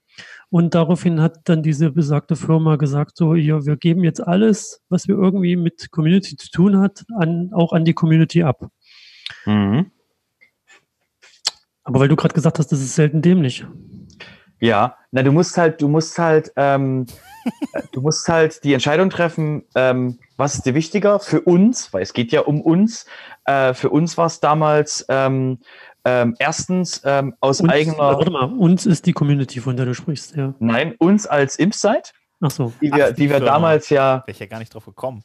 [0.53, 5.09] und daraufhin hat dann diese besagte Firma gesagt, so, ja, wir geben jetzt alles, was
[5.09, 8.69] wir irgendwie mit Community zu tun hat, an, auch an die Community ab.
[9.47, 9.91] Mhm.
[11.85, 13.65] Aber weil du gerade gesagt hast, das ist selten dämlich.
[14.61, 17.07] Ja, na, du musst halt, du musst halt, ähm,
[17.93, 22.13] du musst halt die Entscheidung treffen, ähm, was ist dir wichtiger für uns, weil es
[22.13, 23.07] geht ja um uns.
[23.47, 25.61] Äh, für uns war es damals, ähm,
[26.05, 27.99] ähm, erstens ähm, aus uns, eigener.
[27.99, 30.55] Warte mal, uns ist die Community, von der du sprichst, ja.
[30.59, 32.11] Nein, uns als Impsite.
[32.41, 32.73] Ach so.
[32.81, 34.23] Die wir, Ach, die, die wir damals ja.
[34.27, 35.23] Wäre ich ja gar nicht drauf gekommen.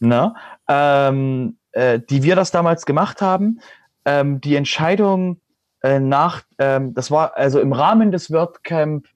[0.00, 0.34] Na,
[0.68, 3.60] ähm, äh, die wir das damals gemacht haben.
[4.04, 5.40] Ähm, die Entscheidung
[5.82, 9.06] äh, nach, ähm, das war also im Rahmen des WordCamp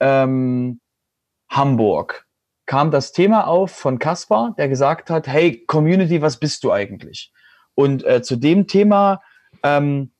[0.00, 0.80] ähm,
[1.48, 2.26] Hamburg
[2.66, 7.32] kam das Thema auf von Kaspar, der gesagt hat, hey, Community, was bist du eigentlich?
[7.74, 9.22] Und äh, zu dem Thema
[9.62, 10.10] ähm,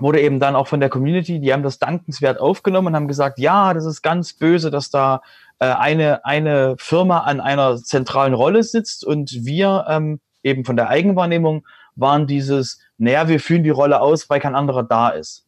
[0.00, 3.38] wurde eben dann auch von der Community, die haben das dankenswert aufgenommen und haben gesagt,
[3.38, 5.22] ja, das ist ganz böse, dass da
[5.60, 10.88] äh, eine, eine Firma an einer zentralen Rolle sitzt und wir ähm, eben von der
[10.88, 11.64] Eigenwahrnehmung
[11.96, 15.46] waren dieses, naja, wir fühlen die Rolle aus, weil kein anderer da ist.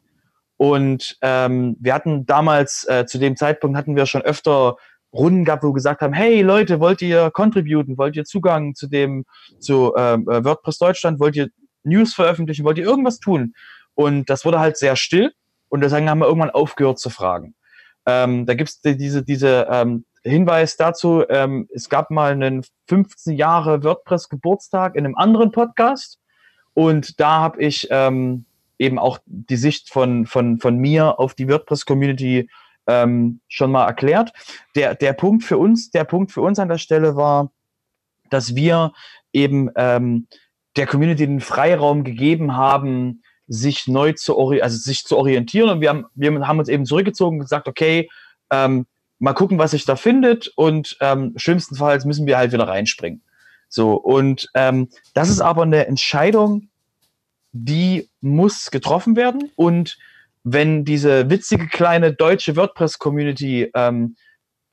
[0.57, 4.77] Und ähm, wir hatten damals, äh, zu dem Zeitpunkt hatten wir schon öfter
[5.13, 8.87] Runden gehabt, wo wir gesagt haben, hey Leute, wollt ihr contributen, wollt ihr Zugang zu
[8.87, 9.25] dem,
[9.59, 11.49] zu äh, WordPress Deutschland, wollt ihr
[11.85, 13.55] News veröffentlichen, wollt ihr irgendwas tun?
[13.97, 15.33] Und das wurde halt sehr still
[15.69, 17.57] und deswegen haben wir irgendwann aufgehört zu fragen.
[18.07, 23.35] Ähm, da gibt's die, diese, diese ähm, Hinweis dazu, ähm, es gab mal einen 15
[23.35, 26.21] Jahre WordPress-Geburtstag in einem anderen Podcast
[26.75, 28.45] und da habe ich ähm,
[28.79, 32.49] eben auch die Sicht von, von, von mir auf die WordPress-Community
[32.87, 34.33] ähm, schon mal erklärt.
[34.75, 37.51] Der, der Punkt für uns, der Punkt für uns an der Stelle war,
[38.31, 38.93] dass wir
[39.33, 40.29] eben ähm,
[40.77, 45.71] der Community den Freiraum gegeben haben, sich neu zu, also sich zu orientieren.
[45.71, 48.09] Und wir haben, wir haben uns eben zurückgezogen und gesagt, okay,
[48.51, 48.87] ähm,
[49.19, 50.53] mal gucken, was sich da findet.
[50.57, 53.23] Und ähm, schlimmstenfalls müssen wir halt wieder reinspringen.
[53.69, 56.69] So, und ähm, das ist aber eine Entscheidung,
[57.53, 59.51] die muss getroffen werden.
[59.57, 59.99] Und
[60.45, 64.17] wenn diese witzige kleine deutsche WordPress-Community ähm,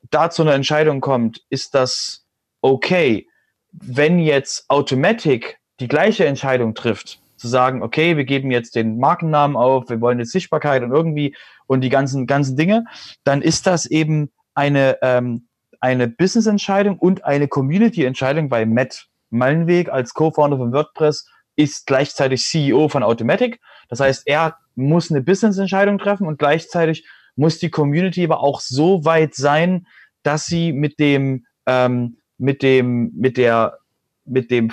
[0.10, 2.26] da zu einer Entscheidung kommt, ist das
[2.62, 3.28] okay.
[3.72, 9.58] Wenn jetzt Automatic die gleiche Entscheidung trifft, zu sagen, okay, wir geben jetzt den Markennamen
[9.58, 11.36] auf, wir wollen jetzt Sichtbarkeit und irgendwie
[11.68, 12.86] und die ganzen, ganzen Dinge,
[13.26, 15.48] dann ist das eben eine, ähm,
[15.82, 21.28] eine Business-Entscheidung und eine Community-Entscheidung, weil Matt Mallenweg als Co-Founder von WordPress
[21.58, 23.60] ist gleichzeitig CEO von Automatic.
[23.90, 29.04] Das heißt, er muss eine Business-Entscheidung treffen und gleichzeitig muss die Community aber auch so
[29.04, 29.86] weit sein,
[30.22, 33.80] dass sie mit dem, ähm, mit dem, mit der,
[34.24, 34.72] mit dem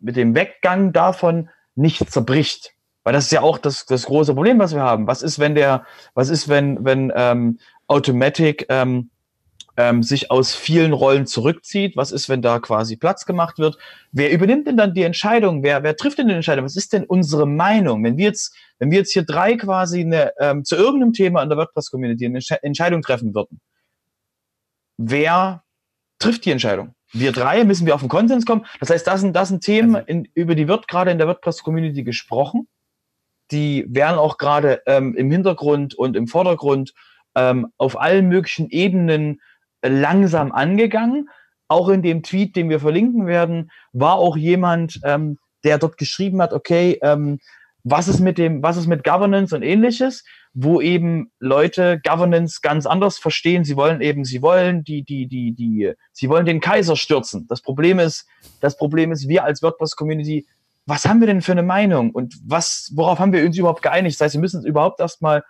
[0.00, 2.72] mit dem Weggang davon nicht zerbricht.
[3.02, 5.06] Weil das ist ja auch das, das große Problem, was wir haben.
[5.06, 9.10] Was ist, wenn der, was ist, wenn, wenn ähm, Automatic ähm,
[9.80, 11.96] ähm, sich aus vielen Rollen zurückzieht.
[11.96, 13.78] Was ist, wenn da quasi Platz gemacht wird?
[14.12, 15.62] Wer übernimmt denn dann die Entscheidung?
[15.62, 16.64] Wer, wer trifft denn die Entscheidung?
[16.64, 18.04] Was ist denn unsere Meinung?
[18.04, 21.48] Wenn wir jetzt, wenn wir jetzt hier drei quasi eine, ähm, zu irgendeinem Thema in
[21.48, 23.60] der WordPress-Community eine Entscheidung treffen würden,
[24.98, 25.62] wer
[26.18, 26.94] trifft die Entscheidung?
[27.12, 28.66] Wir drei müssen wir auf den Konsens kommen.
[28.78, 31.26] Das heißt, das sind, das sind Themen, also in, über die wird gerade in der
[31.26, 32.68] WordPress-Community gesprochen.
[33.50, 36.94] Die werden auch gerade ähm, im Hintergrund und im Vordergrund
[37.34, 39.40] ähm, auf allen möglichen Ebenen
[39.82, 41.28] langsam angegangen.
[41.66, 46.40] Auch in dem Tweet, den wir verlinken werden, war auch jemand, ähm, der dort geschrieben
[46.40, 47.38] hat, okay, ähm,
[47.84, 52.86] was ist mit dem, was ist mit Governance und ähnliches, wo eben Leute Governance ganz
[52.86, 53.64] anders verstehen.
[53.64, 57.46] Sie wollen eben, sie wollen die, die, die, die, sie wollen den Kaiser stürzen.
[57.48, 58.26] Das Problem ist,
[58.60, 60.46] das Problem ist, wir als WordPress-Community,
[60.86, 64.16] was haben wir denn für eine Meinung und was, worauf haben wir uns überhaupt geeinigt?
[64.16, 65.44] Das heißt, wir müssen uns überhaupt erstmal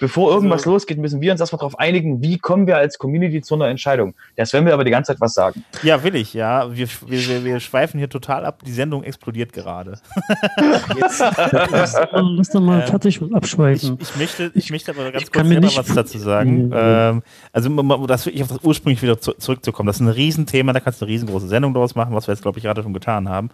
[0.00, 3.40] bevor irgendwas also, losgeht, müssen wir uns erstmal darauf einigen, wie kommen wir als Community
[3.42, 4.14] zu einer Entscheidung.
[4.36, 5.64] Das werden wir aber die ganze Zeit was sagen.
[5.82, 6.74] Ja, will ich, ja.
[6.74, 8.62] Wir, wir, wir schweifen hier total ab.
[8.64, 9.98] Die Sendung explodiert gerade.
[10.96, 11.20] Jetzt.
[11.20, 13.98] lass, doch mal ähm, fertig abschweifen.
[14.00, 16.66] Ich, ich, möchte, ich möchte aber ganz kurz selber was dazu sagen.
[16.66, 16.72] Mhm.
[16.74, 17.22] Ähm,
[17.52, 19.86] also, das wirklich auf das ursprünglich wieder zu, zurückzukommen.
[19.86, 22.42] Das ist ein Riesenthema, da kannst du eine riesengroße Sendung daraus machen, was wir jetzt,
[22.42, 23.50] glaube ich, gerade schon getan haben.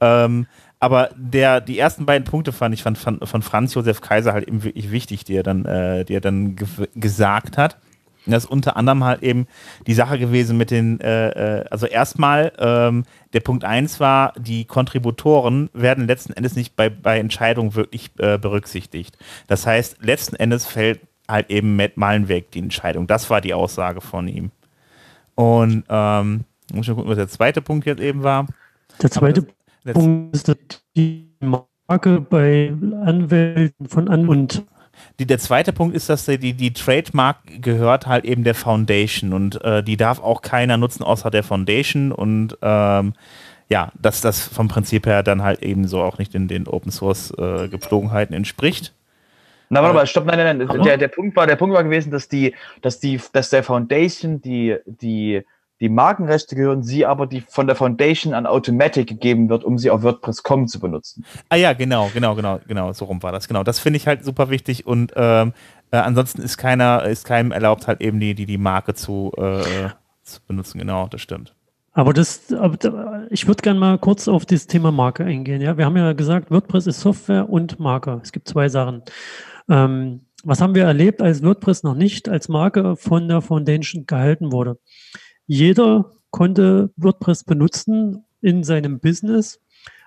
[0.00, 0.46] Ähm,
[0.82, 4.48] aber der, die ersten beiden Punkte fand ich von, von, von Franz Josef Kaiser halt
[4.48, 6.66] eben wirklich wichtig, die er dann, äh, die er dann ge
[6.96, 7.76] gesagt hat.
[8.26, 9.46] Und das ist unter anderem halt eben
[9.86, 14.64] die Sache gewesen mit den, äh, äh also erstmal, ähm, der Punkt 1 war, die
[14.64, 19.16] Kontributoren werden letzten Endes nicht bei, bei Entscheidungen wirklich äh, berücksichtigt.
[19.46, 23.06] Das heißt, letzten Endes fällt halt eben Matt Malenweg die Entscheidung.
[23.06, 24.50] Das war die Aussage von ihm.
[25.36, 26.42] Und ähm,
[26.72, 28.48] muss ich mal gucken, was der zweite Punkt jetzt eben war.
[29.00, 29.46] Der zweite
[29.84, 30.56] Punkt ist, dass
[30.96, 32.72] die Marke bei
[33.04, 34.64] Anwälten von An und
[35.18, 39.62] die, der zweite Punkt ist, dass die, die Trademark gehört halt eben der Foundation und
[39.64, 43.14] äh, die darf auch keiner nutzen außer der Foundation und ähm,
[43.68, 46.92] ja, dass das vom Prinzip her dann halt eben so auch nicht in den Open
[46.92, 48.92] Source äh, Gepflogenheiten entspricht.
[49.70, 50.82] Na, warte mal, stopp, nein, nein, nein.
[50.82, 54.42] Der, der Punkt war, der Punkt war gewesen, dass die, dass die, dass der Foundation
[54.42, 55.42] die, die
[55.82, 59.90] die Markenrechte gehören, sie aber die von der Foundation an Automatic gegeben wird, um sie
[59.90, 61.24] auf WordPress.com zu benutzen.
[61.48, 63.48] Ah ja, genau, genau, genau, genau, so rum war das.
[63.48, 65.52] Genau, das finde ich halt super wichtig und ähm,
[65.90, 69.88] äh, ansonsten ist keiner, ist keinem erlaubt, halt eben die, die, die Marke zu, äh,
[70.22, 70.78] zu benutzen.
[70.78, 71.52] Genau, das stimmt.
[71.94, 75.60] Aber das, aber ich würde gerne mal kurz auf das Thema Marke eingehen.
[75.60, 78.20] Ja, wir haben ja gesagt, WordPress ist Software und Marke.
[78.22, 79.02] Es gibt zwei Sachen.
[79.68, 84.52] Ähm, was haben wir erlebt, als WordPress noch nicht als Marke von der Foundation gehalten
[84.52, 84.78] wurde?
[85.46, 89.60] Jeder konnte WordPress benutzen in seinem Business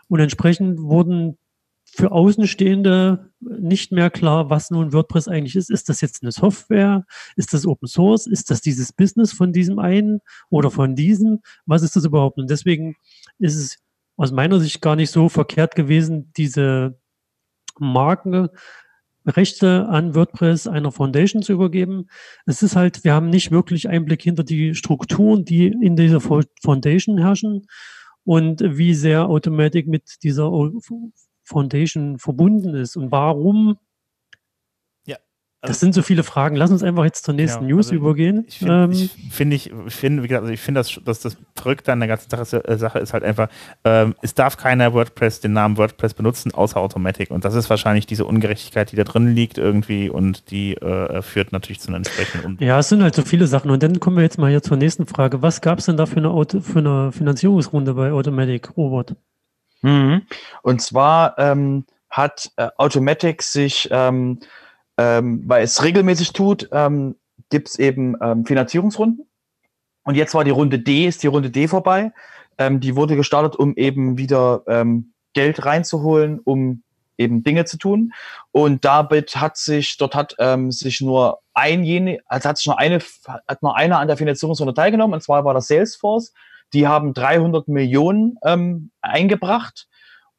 [0.08, 1.38] und entsprechend wurden
[1.86, 5.70] für Außenstehende nicht mehr klar, was nun WordPress eigentlich ist.
[5.70, 7.06] Ist das jetzt eine Software?
[7.38, 8.28] Ist das Open Source?
[8.28, 10.20] Ist das dieses Business von diesem einen
[10.50, 11.40] oder von diesem?
[11.66, 12.38] Was ist das überhaupt?
[12.38, 12.96] Und deswegen
[13.40, 13.78] ist es
[14.18, 17.00] aus meiner Sicht gar nicht so verkehrt gewesen, diese
[17.80, 18.50] Marken
[19.26, 22.08] Rechte an WordPress einer Foundation zu übergeben.
[22.46, 27.18] Es ist halt, wir haben nicht wirklich Einblick hinter die Strukturen, die in dieser Foundation
[27.18, 27.66] herrschen
[28.24, 30.52] und wie sehr Automatic mit dieser
[31.44, 33.78] Foundation verbunden ist und warum
[35.66, 36.56] also das sind so viele Fragen.
[36.56, 38.46] Lass uns einfach jetzt zur nächsten genau, News also übergehen.
[38.48, 41.38] Ich finde, ähm, ich finde, ich find, wie gesagt, also ich finde, dass, dass das
[41.56, 43.50] Verrückte an der ganzen äh, Sache ist halt einfach,
[43.84, 47.32] ähm, es darf keiner WordPress, den Namen WordPress benutzen, außer Automatic.
[47.32, 51.52] Und das ist wahrscheinlich diese Ungerechtigkeit, die da drin liegt irgendwie und die äh, führt
[51.52, 53.72] natürlich zu einer entsprechenden Ja, es sind halt so viele Sachen.
[53.72, 55.42] Und dann kommen wir jetzt mal hier zur nächsten Frage.
[55.42, 59.16] Was gab es denn da für eine, Auto, für eine Finanzierungsrunde bei Automatic, Robert?
[59.82, 60.24] Mhm.
[60.64, 64.40] Und zwar ähm, hat äh, Automatic sich ähm,
[64.98, 67.16] ähm, weil es regelmäßig tut, ähm,
[67.50, 69.28] gibt es eben ähm, Finanzierungsrunden.
[70.04, 72.12] Und jetzt war die Runde D, ist die Runde D vorbei.
[72.58, 76.84] Ähm, die wurde gestartet, um eben wieder ähm, Geld reinzuholen, um
[77.18, 78.14] eben Dinge zu tun.
[78.52, 82.80] Und damit hat sich, dort hat ähm, sich nur ein jene, also hat sich nur
[82.80, 83.00] eine,
[83.48, 86.34] hat nur einer an der Finanzierungsrunde teilgenommen, und zwar war das Salesforce.
[86.74, 89.88] Die haben 300 Millionen ähm, eingebracht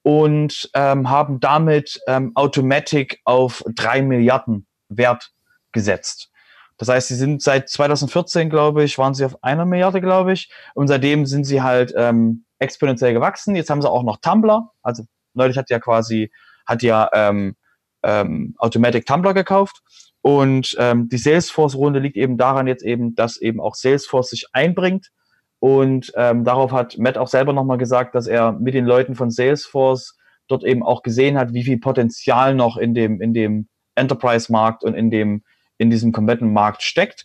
[0.06, 5.32] und ähm, haben damit ähm, Automatic auf drei Milliarden Wert
[5.72, 6.30] gesetzt.
[6.76, 10.48] Das heißt, sie sind seit 2014, glaube ich, waren sie auf einer Milliarde, glaube ich.
[10.74, 13.56] Und seitdem sind sie halt ähm, exponentiell gewachsen.
[13.56, 14.70] Jetzt haben sie auch noch Tumblr.
[14.80, 15.02] Also
[15.34, 16.30] neulich hat ja quasi,
[16.66, 17.56] hat ja ähm,
[18.04, 19.82] ähm, Automatic Tumblr gekauft.
[20.20, 25.10] Und ähm, die Salesforce-Runde liegt eben daran jetzt eben, dass eben auch Salesforce sich einbringt
[25.58, 29.30] und ähm, darauf hat Matt auch selber nochmal gesagt, dass er mit den Leuten von
[29.30, 30.16] Salesforce
[30.48, 34.94] dort eben auch gesehen hat, wie viel Potenzial noch in dem, in dem Enterprise-Markt und
[34.94, 35.42] in dem,
[35.78, 37.24] in diesem kompletten Markt steckt.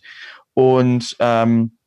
[0.54, 1.78] Und ähm,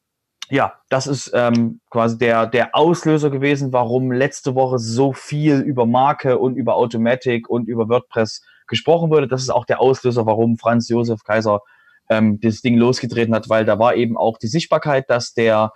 [0.50, 5.86] ja, das ist ähm, quasi der, der Auslöser gewesen, warum letzte Woche so viel über
[5.86, 9.28] Marke und über Automatic und über WordPress gesprochen wurde.
[9.28, 11.62] Das ist auch der Auslöser, warum Franz Josef Kaiser
[12.10, 15.72] ähm, das Ding losgetreten hat, weil da war eben auch die Sichtbarkeit, dass der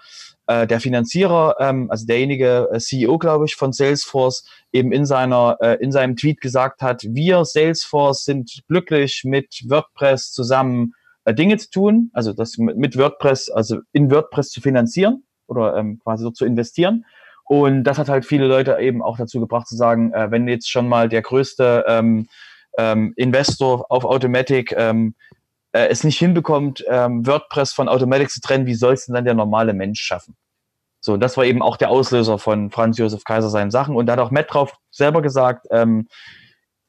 [0.50, 5.58] äh, der Finanzierer, ähm, also derjenige äh, CEO, glaube ich, von Salesforce, eben in seiner
[5.62, 10.94] äh, in seinem Tweet gesagt hat: Wir Salesforce sind glücklich mit WordPress zusammen
[11.26, 16.00] äh, Dinge zu tun, also das mit WordPress, also in WordPress zu finanzieren oder ähm,
[16.04, 17.06] quasi so zu investieren.
[17.46, 20.70] Und das hat halt viele Leute eben auch dazu gebracht zu sagen, äh, wenn jetzt
[20.70, 22.28] schon mal der größte ähm,
[22.80, 25.14] ähm, Investor auf Automatic ähm,
[25.74, 29.26] äh, es nicht hinbekommt, ähm, WordPress von Automatic zu trennen, wie soll es denn dann
[29.26, 30.36] der normale Mensch schaffen?
[31.10, 33.96] So, das war eben auch der Auslöser von Franz Josef Kaiser seinen Sachen.
[33.96, 36.08] Und da hat auch Matt drauf selber gesagt, ähm,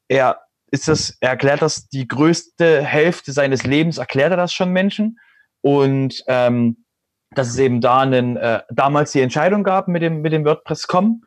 [0.08, 4.72] er ist das, er erklärt das die größte Hälfte seines Lebens, erklärt er das schon
[4.72, 5.18] Menschen.
[5.62, 6.84] Und ähm,
[7.30, 11.24] dass es eben da einen, äh, damals die Entscheidung gab mit dem, mit dem WordPress.com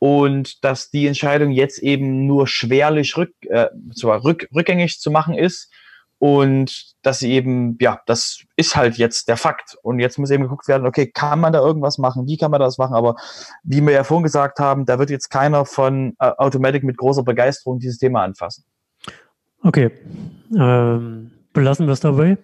[0.00, 5.34] und dass die Entscheidung jetzt eben nur schwerlich rück, äh, zwar rück, rückgängig zu machen
[5.34, 5.72] ist
[6.22, 9.76] und dass sie eben, ja, das ist halt jetzt der Fakt.
[9.82, 12.28] Und jetzt muss eben geguckt werden, okay, kann man da irgendwas machen?
[12.28, 12.94] Wie kann man das machen?
[12.94, 13.16] Aber
[13.64, 17.24] wie wir ja vorhin gesagt haben, da wird jetzt keiner von äh, Automatic mit großer
[17.24, 18.62] Begeisterung dieses Thema anfassen.
[19.64, 19.90] Okay,
[20.56, 22.38] ähm, belassen wir es dabei.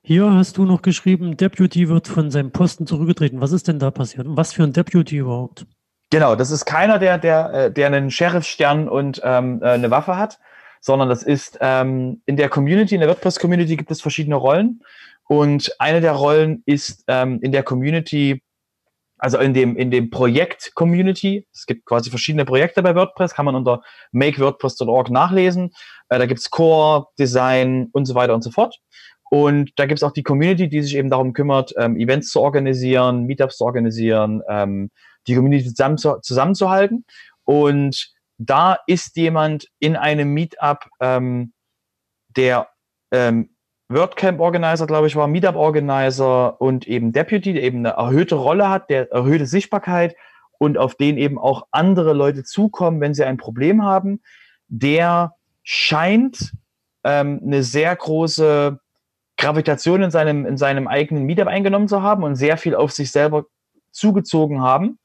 [0.00, 3.42] Hier hast du noch geschrieben, Deputy wird von seinem Posten zurückgetreten.
[3.42, 4.26] Was ist denn da passiert?
[4.26, 5.66] Und was für ein Deputy überhaupt?
[6.08, 10.16] Genau, das ist keiner, der, der, äh, der einen Sheriffstern und ähm, äh, eine Waffe
[10.16, 10.38] hat,
[10.82, 14.82] sondern das ist ähm, in der Community, in der WordPress-Community gibt es verschiedene Rollen.
[15.28, 18.42] Und eine der Rollen ist ähm, in der Community
[19.22, 21.46] also in dem, in dem Projekt Community.
[21.54, 25.70] Es gibt quasi verschiedene Projekte bei WordPress, kann man unter makewordpress.org nachlesen.
[26.08, 28.80] Äh, da gibt's Core, Design und so weiter und so fort.
[29.30, 33.26] Und da gibt's auch die Community, die sich eben darum kümmert, ähm, Events zu organisieren,
[33.26, 34.90] Meetups zu organisieren, ähm,
[35.28, 37.04] die Community zusammen zu, zusammenzuhalten.
[37.44, 38.12] Und
[38.46, 41.52] da ist jemand in einem Meetup, ähm,
[42.36, 42.68] der
[43.10, 43.50] ähm,
[43.88, 48.68] WordCamp Organizer, glaube ich, war Meetup Organizer und eben Deputy, der eben eine erhöhte Rolle
[48.68, 50.16] hat, der erhöhte Sichtbarkeit
[50.58, 54.22] und auf den eben auch andere Leute zukommen, wenn sie ein Problem haben,
[54.68, 56.52] der scheint
[57.04, 58.78] ähm, eine sehr große
[59.36, 63.10] Gravitation in seinem, in seinem eigenen Meetup eingenommen zu haben und sehr viel auf sich
[63.10, 63.46] selber
[63.90, 64.98] zugezogen haben.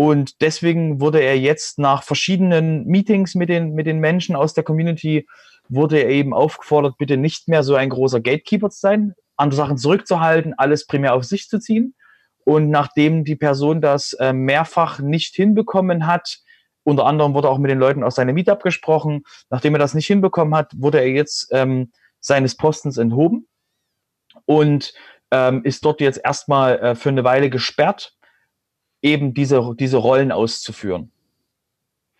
[0.00, 4.62] Und deswegen wurde er jetzt nach verschiedenen Meetings mit den, mit den Menschen aus der
[4.62, 5.26] Community
[5.68, 9.76] wurde er eben aufgefordert, bitte nicht mehr so ein großer Gatekeeper zu sein, andere Sachen
[9.76, 11.96] zurückzuhalten, alles primär auf sich zu ziehen.
[12.44, 16.38] Und nachdem die Person das äh, mehrfach nicht hinbekommen hat,
[16.84, 20.06] unter anderem wurde auch mit den Leuten aus seinem Meetup gesprochen, nachdem er das nicht
[20.06, 23.48] hinbekommen hat, wurde er jetzt ähm, seines Postens enthoben
[24.44, 24.94] und
[25.32, 28.14] ähm, ist dort jetzt erstmal äh, für eine Weile gesperrt,
[29.02, 31.10] eben diese, diese Rollen auszuführen.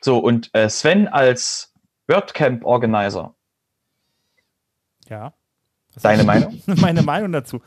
[0.00, 1.74] So, und äh, Sven als
[2.06, 3.34] WordCamp Organizer
[5.08, 5.32] ja.
[6.00, 6.60] Deine Meinung?
[6.66, 7.60] Meine Meinung dazu.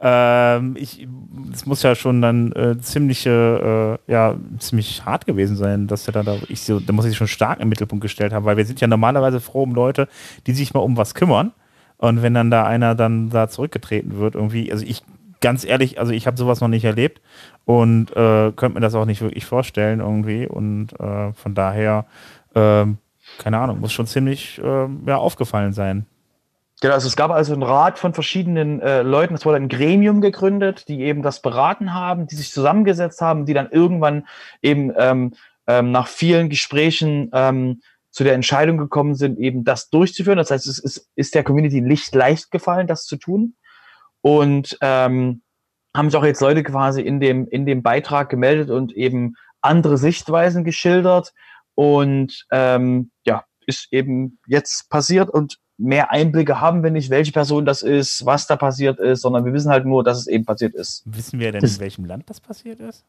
[0.00, 1.08] Ähm, ich,
[1.52, 6.12] es muss ja schon dann äh, ziemliche, äh, ja, ziemlich hart gewesen sein, dass er
[6.12, 8.66] da, da, ich so, da muss ich schon stark im Mittelpunkt gestellt haben, weil wir
[8.66, 10.08] sind ja normalerweise froh um Leute,
[10.46, 11.52] die sich mal um was kümmern.
[11.96, 15.02] Und wenn dann da einer dann da zurückgetreten wird, irgendwie, also ich,
[15.40, 17.20] ganz ehrlich, also ich habe sowas noch nicht erlebt
[17.64, 20.46] und äh, könnte mir das auch nicht wirklich vorstellen irgendwie.
[20.46, 22.06] Und äh, von daher,
[22.54, 22.98] ähm,
[23.38, 26.06] keine Ahnung, muss schon ziemlich ähm, ja, aufgefallen sein.
[26.80, 30.20] Genau, also es gab also einen Rat von verschiedenen äh, Leuten, es wurde ein Gremium
[30.20, 34.26] gegründet, die eben das beraten haben, die sich zusammengesetzt haben, die dann irgendwann
[34.62, 35.34] eben ähm,
[35.66, 37.80] ähm, nach vielen Gesprächen ähm,
[38.10, 40.38] zu der Entscheidung gekommen sind, eben das durchzuführen.
[40.38, 43.54] Das heißt, es ist, ist der Community nicht leicht gefallen, das zu tun.
[44.20, 45.42] Und ähm,
[45.96, 49.98] haben sich auch jetzt Leute quasi in dem, in dem Beitrag gemeldet und eben andere
[49.98, 51.32] Sichtweisen geschildert.
[51.74, 57.64] Und ähm, ja, ist eben jetzt passiert und mehr Einblicke haben wir nicht, welche Person
[57.64, 60.74] das ist, was da passiert ist, sondern wir wissen halt nur, dass es eben passiert
[60.74, 61.02] ist.
[61.06, 63.04] Wissen wir denn, das, in welchem Land das passiert ist?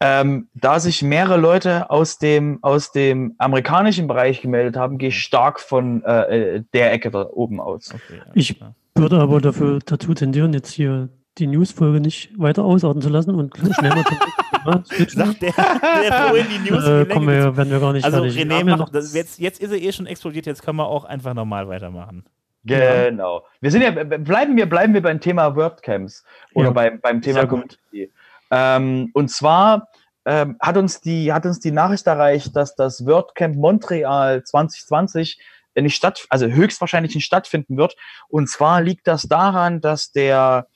[0.00, 5.20] Ähm, da sich mehrere Leute aus dem, aus dem amerikanischen Bereich gemeldet haben, gehe ich
[5.20, 7.92] stark von äh, äh der Ecke da oben aus.
[7.92, 8.60] Okay, ich
[8.98, 13.56] würde aber dafür dazu tendieren, jetzt hier die Newsfolge nicht weiter ausarten zu lassen und
[13.56, 14.18] schnell mal zum
[15.08, 18.38] Sagt der, der vorhin die News äh, kommen wir, werden wir gar nicht Also fertig.
[18.38, 21.32] René, macht, das, jetzt, jetzt ist er eh schon explodiert, jetzt können wir auch einfach
[21.32, 22.24] normal weitermachen.
[22.64, 23.44] Genau.
[23.60, 26.24] Wir sind ja, bleiben wir, bleiben wir beim Thema WordCamps
[26.54, 26.72] oder ja.
[26.72, 28.12] beim, beim Thema Community.
[28.50, 29.88] Ähm, und zwar
[30.24, 35.38] ähm, hat, uns die, hat uns die Nachricht erreicht, dass das WordCamp Montreal 2020
[35.82, 37.96] nicht statt, also höchstwahrscheinlich nicht stattfinden wird.
[38.28, 40.66] Und zwar liegt das daran, dass der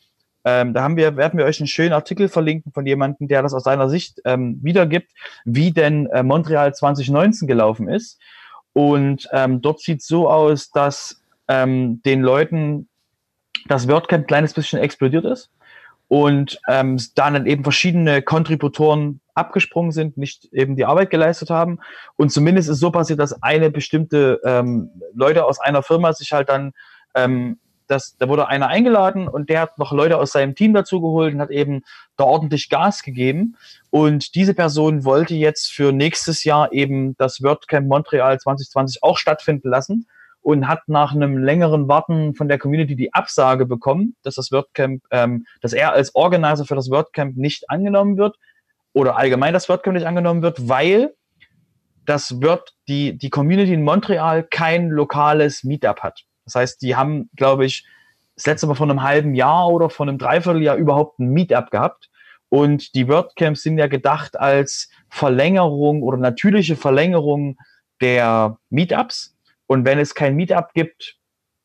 [0.44, 3.55] Ähm, da haben wir, werden wir euch einen schönen Artikel verlinken von jemandem, der das
[3.55, 5.12] aus seiner Sicht ähm, wiedergibt,
[5.44, 8.18] wie denn äh, Montreal 2019 gelaufen ist.
[8.72, 12.88] Und ähm, dort sieht so aus, dass ähm, den Leuten
[13.68, 15.53] das WordCamp ein kleines bisschen explodiert ist
[16.13, 21.79] und ähm, dann eben verschiedene Kontributoren abgesprungen sind, nicht eben die Arbeit geleistet haben.
[22.17, 26.51] Und zumindest ist so passiert, dass eine bestimmte ähm, Leute aus einer Firma sich halt
[26.51, 26.75] dann,
[27.15, 31.01] ähm, das, da wurde einer eingeladen und der hat noch Leute aus seinem Team dazu
[31.01, 31.81] geholt und hat eben
[32.19, 33.57] da ordentlich Gas gegeben.
[33.89, 39.71] Und diese Person wollte jetzt für nächstes Jahr eben das WordCamp Montreal 2020 auch stattfinden
[39.71, 40.07] lassen
[40.43, 45.03] und hat nach einem längeren Warten von der Community die Absage bekommen, dass das WordCamp,
[45.11, 48.36] ähm, dass er als Organizer für das WordCamp nicht angenommen wird
[48.93, 51.14] oder allgemein das WordCamp nicht angenommen wird, weil
[52.05, 56.24] das Word, die, die Community in Montreal kein lokales Meetup hat.
[56.45, 57.86] Das heißt, die haben, glaube ich,
[58.34, 62.11] das letzte Mal vor einem halben Jahr oder vor einem Dreivierteljahr überhaupt ein Meetup gehabt.
[62.49, 67.57] Und die WordCamps sind ja gedacht als Verlängerung oder natürliche Verlängerung
[68.01, 69.32] der Meetups.
[69.73, 71.16] Und wenn es kein Meetup gibt,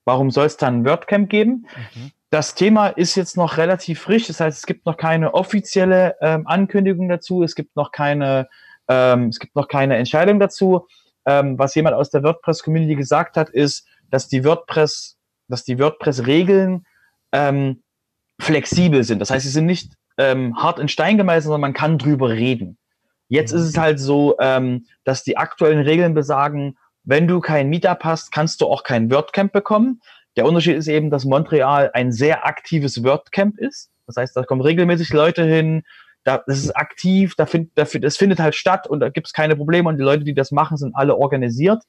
[0.05, 1.67] warum soll es dann ein WordCamp geben?
[1.93, 2.11] Mhm.
[2.29, 6.47] Das Thema ist jetzt noch relativ frisch, das heißt, es gibt noch keine offizielle ähm,
[6.47, 8.47] Ankündigung dazu, es gibt noch keine,
[8.87, 10.87] ähm, es gibt noch keine Entscheidung dazu.
[11.25, 15.17] Ähm, was jemand aus der WordPress-Community gesagt hat, ist, dass die WordPress,
[15.49, 16.85] dass die WordPress-Regeln
[17.33, 17.83] ähm,
[18.39, 19.19] flexibel sind.
[19.19, 22.77] Das heißt, sie sind nicht ähm, hart in Stein gemeißelt, sondern man kann drüber reden.
[23.27, 23.59] Jetzt mhm.
[23.59, 26.77] ist es halt so, ähm, dass die aktuellen Regeln besagen,
[27.07, 30.01] wenn du kein Meetup hast, kannst du auch kein WordCamp bekommen.
[30.35, 33.89] Der Unterschied ist eben, dass Montreal ein sehr aktives WordCamp ist.
[34.07, 35.83] Das heißt, da kommen regelmäßig Leute hin,
[36.25, 39.33] da, das ist aktiv, da find, da, das findet halt statt und da gibt es
[39.33, 41.81] keine Probleme und die Leute, die das machen, sind alle organisiert.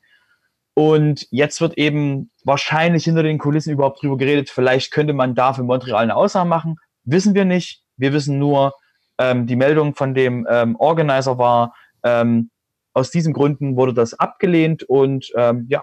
[0.75, 5.53] Und jetzt wird eben wahrscheinlich hinter den Kulissen überhaupt drüber geredet, vielleicht könnte man da
[5.53, 6.77] für Montreal eine Ausnahme machen.
[7.03, 7.83] Wissen wir nicht.
[7.97, 8.73] Wir wissen nur,
[9.19, 12.51] ähm, die Meldung von dem ähm, Organizer war, ähm,
[12.99, 15.83] aus diesen Gründen wurde das abgelehnt und ähm, ja,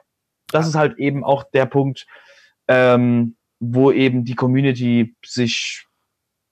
[0.52, 2.06] das ist halt eben auch der Punkt,
[2.68, 5.86] ähm, wo eben die Community sich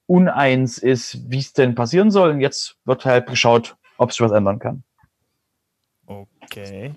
[0.06, 2.32] uneins ist, wie es denn passieren soll.
[2.32, 4.84] Und jetzt wird halt geschaut, ob sich was ändern kann.
[6.06, 6.94] Okay.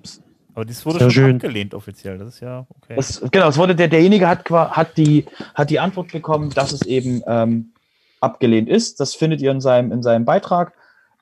[0.54, 1.36] Aber dies wurde Sehr schon schön.
[1.36, 2.18] abgelehnt offiziell.
[2.18, 2.94] Das ist ja okay.
[2.96, 6.82] Das, genau, es wurde der, derjenige hat, hat, die, hat die Antwort bekommen, dass es
[6.82, 7.74] eben ähm,
[8.20, 8.98] abgelehnt ist.
[9.00, 10.72] Das findet ihr in seinem, in seinem Beitrag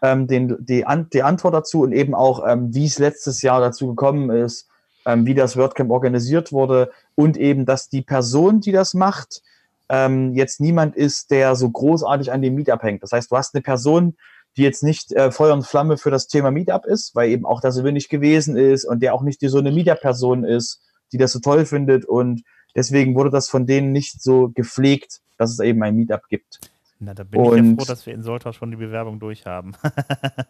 [0.04, 3.60] ähm, den, die, An die Antwort dazu und eben auch, ähm, wie es letztes Jahr
[3.60, 4.68] dazu gekommen ist,
[5.06, 9.42] ähm, wie das WordCamp organisiert wurde und eben, dass die Person, die das macht,
[9.88, 13.02] ähm, jetzt niemand ist, der so großartig an dem Meetup hängt.
[13.02, 14.14] Das heißt, du hast eine Person,
[14.58, 17.62] die jetzt nicht äh, Feuer und Flamme für das Thema Meetup ist, weil eben auch
[17.62, 20.82] das so wenig gewesen ist und der auch nicht so eine Meetup-Person ist,
[21.12, 22.42] die das so toll findet und
[22.76, 26.60] deswegen wurde das von denen nicht so gepflegt, dass es eben ein Meetup gibt.
[26.98, 29.46] Na, da bin und, ich ja froh, dass wir in Soltau schon die Bewerbung durch
[29.46, 29.72] haben.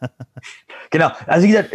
[0.90, 1.70] genau, also wie gesagt,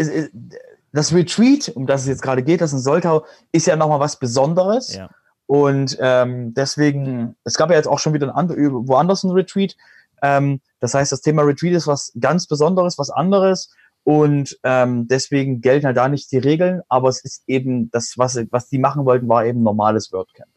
[0.91, 4.20] das Retreat, um das es jetzt gerade geht, das in Soltau, ist ja nochmal was
[4.20, 4.95] Besonderes.
[4.95, 5.09] Ja.
[5.45, 9.76] Und ähm, deswegen, es gab ja jetzt auch schon wieder ein andre, woanders ein Retreat.
[10.22, 13.74] Ähm, das heißt, das Thema Retreat ist was ganz Besonderes, was anderes.
[14.03, 18.39] Und ähm, deswegen gelten halt da nicht die Regeln, aber es ist eben das, was,
[18.51, 20.49] was die machen wollten, war eben normales WordCamp.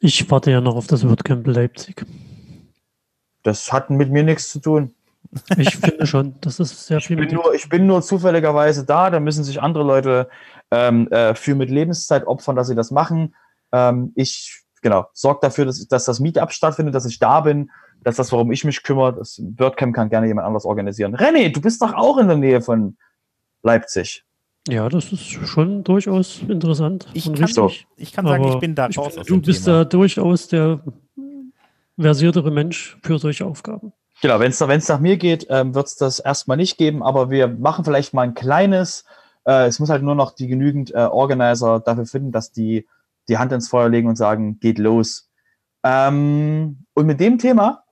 [0.00, 2.04] Ich warte ja noch auf das WordCamp Leipzig.
[3.44, 4.94] Das hat mit mir nichts zu tun.
[5.56, 7.20] Ich finde schon, das ist sehr viel.
[7.20, 10.28] Ich bin, nur, ich bin nur zufälligerweise da, da müssen sich andere Leute
[10.70, 13.34] ähm, äh, für mit Lebenszeit opfern, dass sie das machen.
[13.72, 17.70] Ähm, ich, genau, sorge dafür, dass, dass das Meetup stattfindet, dass ich da bin.
[18.02, 19.14] Das ist das, worum ich mich kümmere.
[19.14, 21.16] Das WordCamp kann gerne jemand anders organisieren.
[21.16, 22.96] René, du bist doch auch in der Nähe von
[23.62, 24.24] Leipzig.
[24.68, 27.06] Ja, das ist schon durchaus interessant.
[27.12, 29.14] Ich, kann, richtig, ich kann sagen, ich bin da raus.
[29.26, 29.78] Du bist Thema.
[29.78, 30.80] da durchaus der
[31.98, 33.92] versiertere Mensch für solche Aufgaben.
[34.22, 37.48] Genau, wenn es nach mir geht, ähm, wird es das erstmal nicht geben, aber wir
[37.48, 39.04] machen vielleicht mal ein kleines,
[39.44, 42.86] äh, es muss halt nur noch die genügend äh, Organizer dafür finden, dass die
[43.28, 45.30] die Hand ins Feuer legen und sagen, geht los.
[45.82, 47.83] Ähm, und mit dem Thema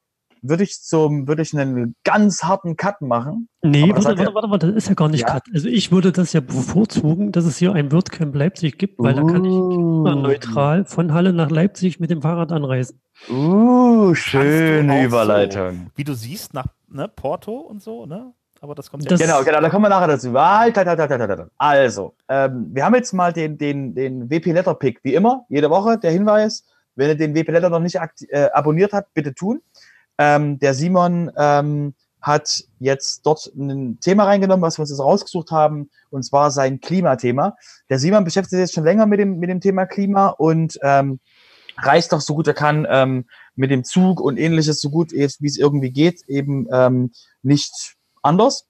[0.42, 3.48] würde ich zum, würde ich einen ganz harten Cut machen.
[3.62, 5.28] Nee, warte, warte, ja, warte, warte, das ist ja gar nicht ja.
[5.28, 5.44] Cut.
[5.54, 9.26] Also ich würde das ja bevorzugen, dass es hier ein WordCamp Leipzig gibt, weil uh.
[9.26, 10.02] da kann ich uh.
[10.02, 13.00] neutral von Halle nach Leipzig mit dem Fahrrad anreisen.
[13.30, 15.72] Uh, schöne Überleitung.
[15.72, 18.32] So, wie du siehst, nach ne, Porto und so, ne?
[18.60, 19.16] Aber das kommt ja.
[19.16, 20.32] Genau, genau, da kommen wir nachher dazu.
[20.34, 24.74] Halt, halt, halt, halt, also, ähm, wir haben jetzt mal den, den, den WP Letter
[24.74, 26.64] Pick, wie immer, jede Woche der Hinweis,
[26.94, 29.60] wenn ihr den WP Letter noch nicht äh, abonniert habt, bitte tun.
[30.18, 35.50] Ähm, der Simon ähm, hat jetzt dort ein Thema reingenommen, was wir uns jetzt rausgesucht
[35.50, 37.56] haben, und zwar sein Klimathema.
[37.90, 41.18] Der Simon beschäftigt sich jetzt schon länger mit dem, mit dem Thema Klima und ähm,
[41.78, 43.24] reist doch so gut er kann ähm,
[43.56, 48.68] mit dem Zug und ähnliches so gut, wie es irgendwie geht, eben ähm, nicht anders.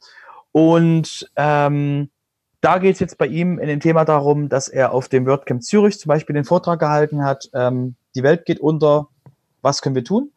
[0.52, 2.10] Und ähm,
[2.60, 5.62] da geht es jetzt bei ihm in dem Thema darum, dass er auf dem WordCamp
[5.62, 9.08] Zürich zum Beispiel den Vortrag gehalten hat, ähm, die Welt geht unter,
[9.62, 10.30] was können wir tun?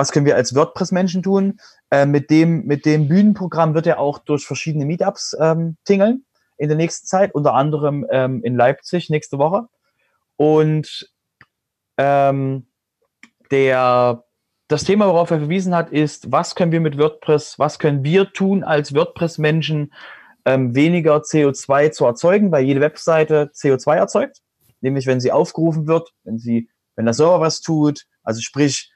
[0.00, 1.60] Was können wir als WordPress-Menschen tun?
[1.90, 6.24] Äh, mit, dem, mit dem Bühnenprogramm wird er auch durch verschiedene Meetups ähm, tingeln
[6.56, 9.68] in der nächsten Zeit, unter anderem ähm, in Leipzig nächste Woche.
[10.36, 11.12] Und
[11.98, 12.66] ähm,
[13.50, 14.24] der,
[14.68, 18.32] das Thema, worauf er verwiesen hat, ist, was können wir mit WordPress, was können wir
[18.32, 19.92] tun als WordPress-Menschen,
[20.46, 24.38] ähm, weniger CO2 zu erzeugen, weil jede Webseite CO2 erzeugt,
[24.80, 28.90] nämlich wenn sie aufgerufen wird, wenn sie, wenn der Server was tut, also sprich,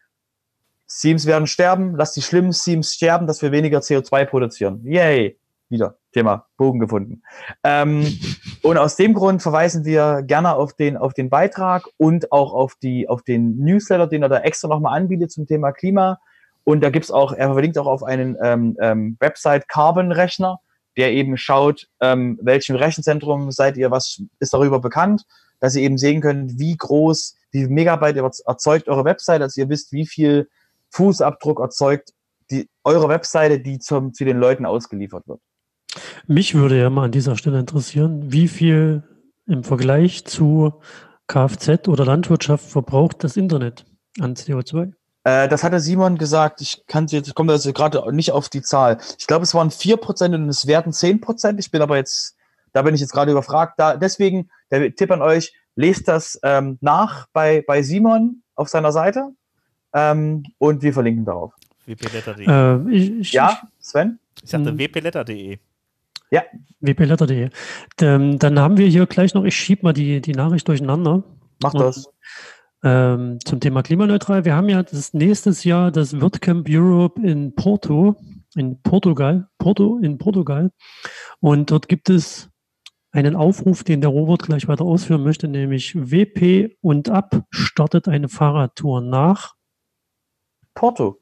[1.01, 4.81] Themes werden sterben, lass die schlimmen Themes sterben, dass wir weniger CO2 produzieren.
[4.85, 5.39] Yay!
[5.69, 7.23] Wieder Thema Bogen gefunden.
[7.65, 8.07] Ähm,
[8.63, 12.75] und aus dem Grund verweisen wir gerne auf den, auf den Beitrag und auch auf,
[12.77, 16.21] die, auf den Newsletter, den er da extra nochmal anbietet zum Thema Klima.
[16.65, 20.61] Und da gibt's auch, er verlinkt auch auf einen ähm, ähm, Website Carbon Rechner,
[20.97, 25.25] der eben schaut, ähm, welchem Rechenzentrum seid ihr, was ist darüber bekannt,
[25.61, 28.17] dass ihr eben sehen könnt, wie groß, wie viel Megabyte
[28.47, 30.49] erzeugt eure Website, dass ihr wisst, wie viel
[30.95, 32.11] Fußabdruck erzeugt
[32.51, 35.41] die, eure Webseite, die zum, zu den Leuten ausgeliefert wird.
[36.27, 39.03] Mich würde ja mal an dieser Stelle interessieren, wie viel
[39.47, 40.81] im Vergleich zu
[41.27, 43.85] Kfz oder Landwirtschaft verbraucht das Internet
[44.21, 44.93] an CO2?
[45.25, 46.61] Äh, das hatte Simon gesagt.
[46.61, 48.99] Ich kann jetzt, komme also gerade nicht auf die Zahl.
[49.19, 51.59] Ich glaube, es waren 4% und es werden 10%.
[51.59, 52.37] Ich bin aber jetzt,
[52.73, 53.75] da bin ich jetzt gerade überfragt.
[53.79, 58.93] Da, deswegen, der Tipp an euch, lest das ähm, nach bei, bei Simon auf seiner
[58.93, 59.31] Seite
[59.95, 61.53] ähm, und wir verlinken darauf.
[61.87, 62.47] wpletter.de.
[62.47, 64.19] Äh, ich, ich, Ja, Sven?
[64.43, 64.79] Ich sagte hm.
[64.79, 65.59] wpletter.de.
[66.31, 66.43] Ja,
[66.81, 67.51] wpletter.de.
[68.01, 71.23] Ähm, dann haben wir hier gleich noch, ich schiebe mal die, die Nachricht durcheinander.
[71.63, 72.11] mach das.
[72.83, 74.45] Ähm, zum Thema klimaneutral.
[74.45, 78.17] Wir haben ja das nächstes Jahr das WordCamp Europe in Porto,
[78.57, 80.71] in Portugal, Porto in Portugal.
[81.41, 82.51] Und dort gibt es
[83.13, 88.29] einen Aufruf, den der Robert gleich weiter ausführen möchte, nämlich WP und ab startet eine
[88.29, 89.55] Fahrradtour nach.
[90.75, 91.20] Porto.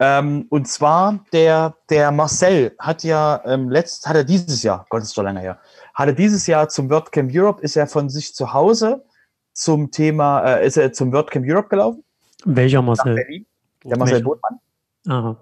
[0.00, 5.02] Ähm, und zwar der, der Marcel hat ja ähm, letzt, hat er dieses Jahr, Gott
[5.02, 5.60] ist schon länger her,
[5.94, 9.04] hat er dieses Jahr zum WordCamp Europe, ist er von sich zu Hause
[9.52, 12.04] zum Thema, äh, ist er zum WordCamp Europe gelaufen,
[12.44, 13.44] Welcher Marcel?
[13.84, 14.24] Der Marcel Welcher?
[14.24, 14.60] Botmann.
[15.08, 15.36] Aha.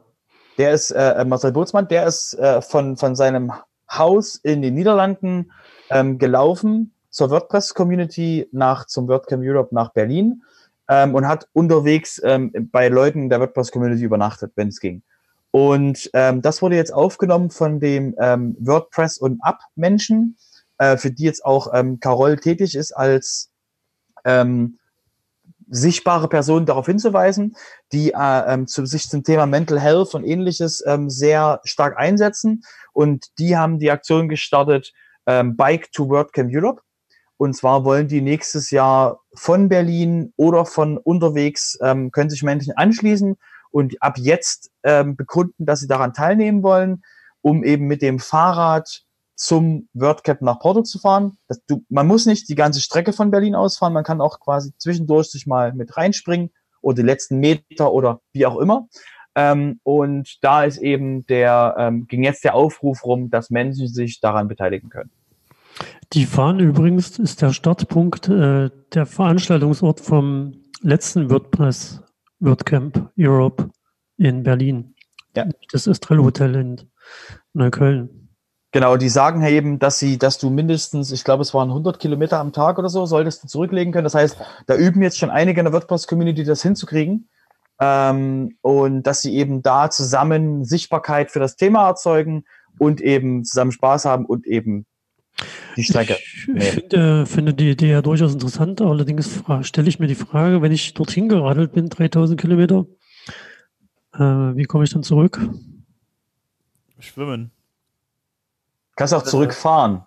[0.58, 3.52] Der ist, äh, Marcel Bootsmann, der ist äh, von, von seinem
[3.90, 5.52] Haus in den Niederlanden
[5.90, 10.42] ähm, gelaufen zur WordPress-Community nach zum WordCamp Europe nach Berlin
[10.89, 15.03] ähm, und hat unterwegs ähm, bei Leuten der WordPress-Community übernachtet, wenn es ging.
[15.51, 20.37] Und ähm, das wurde jetzt aufgenommen von dem ähm, WordPress und App-Menschen,
[20.78, 23.51] äh, für die jetzt auch ähm, Carol tätig ist als
[24.24, 24.78] ähm,
[25.68, 27.57] sichtbare Person darauf hinzuweisen,
[27.93, 32.62] die äh, ähm, zu, sich zum Thema Mental Health und ähnliches ähm, sehr stark einsetzen.
[32.93, 34.93] Und die haben die Aktion gestartet,
[35.26, 36.83] ähm, Bike to WordCamp Europe.
[37.37, 42.76] Und zwar wollen die nächstes Jahr von Berlin oder von unterwegs, ähm, können sich Menschen
[42.76, 43.37] anschließen
[43.70, 47.03] und ab jetzt ähm, begründen, dass sie daran teilnehmen wollen,
[47.41, 49.03] um eben mit dem Fahrrad
[49.35, 51.37] zum WordCamp nach Porto zu fahren.
[51.49, 54.72] Das, du, man muss nicht die ganze Strecke von Berlin ausfahren, man kann auch quasi
[54.78, 58.89] zwischendurch sich mal mit reinspringen oder die letzten Meter oder wie auch immer.
[59.35, 64.20] Ähm, und da ist eben der, ähm, ging jetzt der Aufruf rum, dass Menschen sich
[64.20, 65.11] daran beteiligen können.
[66.12, 70.52] Die fahren übrigens ist der Startpunkt, äh, der Veranstaltungsort vom
[70.82, 72.02] letzten WordPress
[72.40, 73.70] WordCamp Europe
[74.18, 74.94] in Berlin.
[75.34, 75.46] Ja.
[75.70, 76.80] Das Estrell Hotel in
[77.54, 78.22] Neukölln.
[78.72, 82.38] Genau, die sagen eben, dass sie, dass du mindestens, ich glaube, es waren 100 Kilometer
[82.38, 84.04] am Tag oder so, solltest du zurücklegen können.
[84.04, 87.28] Das heißt, da üben jetzt schon einige in der WordPress-Community, das hinzukriegen.
[87.80, 92.44] Ähm, und dass sie eben da zusammen Sichtbarkeit für das Thema erzeugen
[92.78, 94.86] und eben zusammen Spaß haben und eben
[95.76, 96.16] die Strecke.
[96.20, 96.61] Ich Nee.
[96.61, 98.80] finde, finde die Idee ja durchaus interessant.
[98.80, 102.87] Allerdings stelle ich mir die Frage, wenn ich dorthin geradelt bin, 3000 Kilometer,
[104.14, 105.41] äh, wie komme ich dann zurück?
[106.99, 107.51] Schwimmen.
[108.97, 110.03] Kannst auch zurückfahren.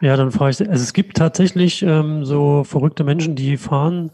[0.00, 0.60] Ja, dann fahre ich.
[0.60, 4.10] Also es gibt tatsächlich ähm, so verrückte Menschen, die fahren.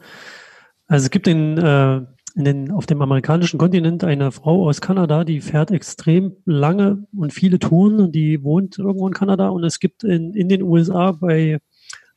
[0.86, 2.02] Also es gibt in, äh,
[2.34, 7.58] den, auf dem amerikanischen Kontinent eine Frau aus Kanada, die fährt extrem lange und viele
[7.58, 8.12] Touren.
[8.12, 11.58] Die wohnt irgendwo in Kanada und es gibt in, in den USA bei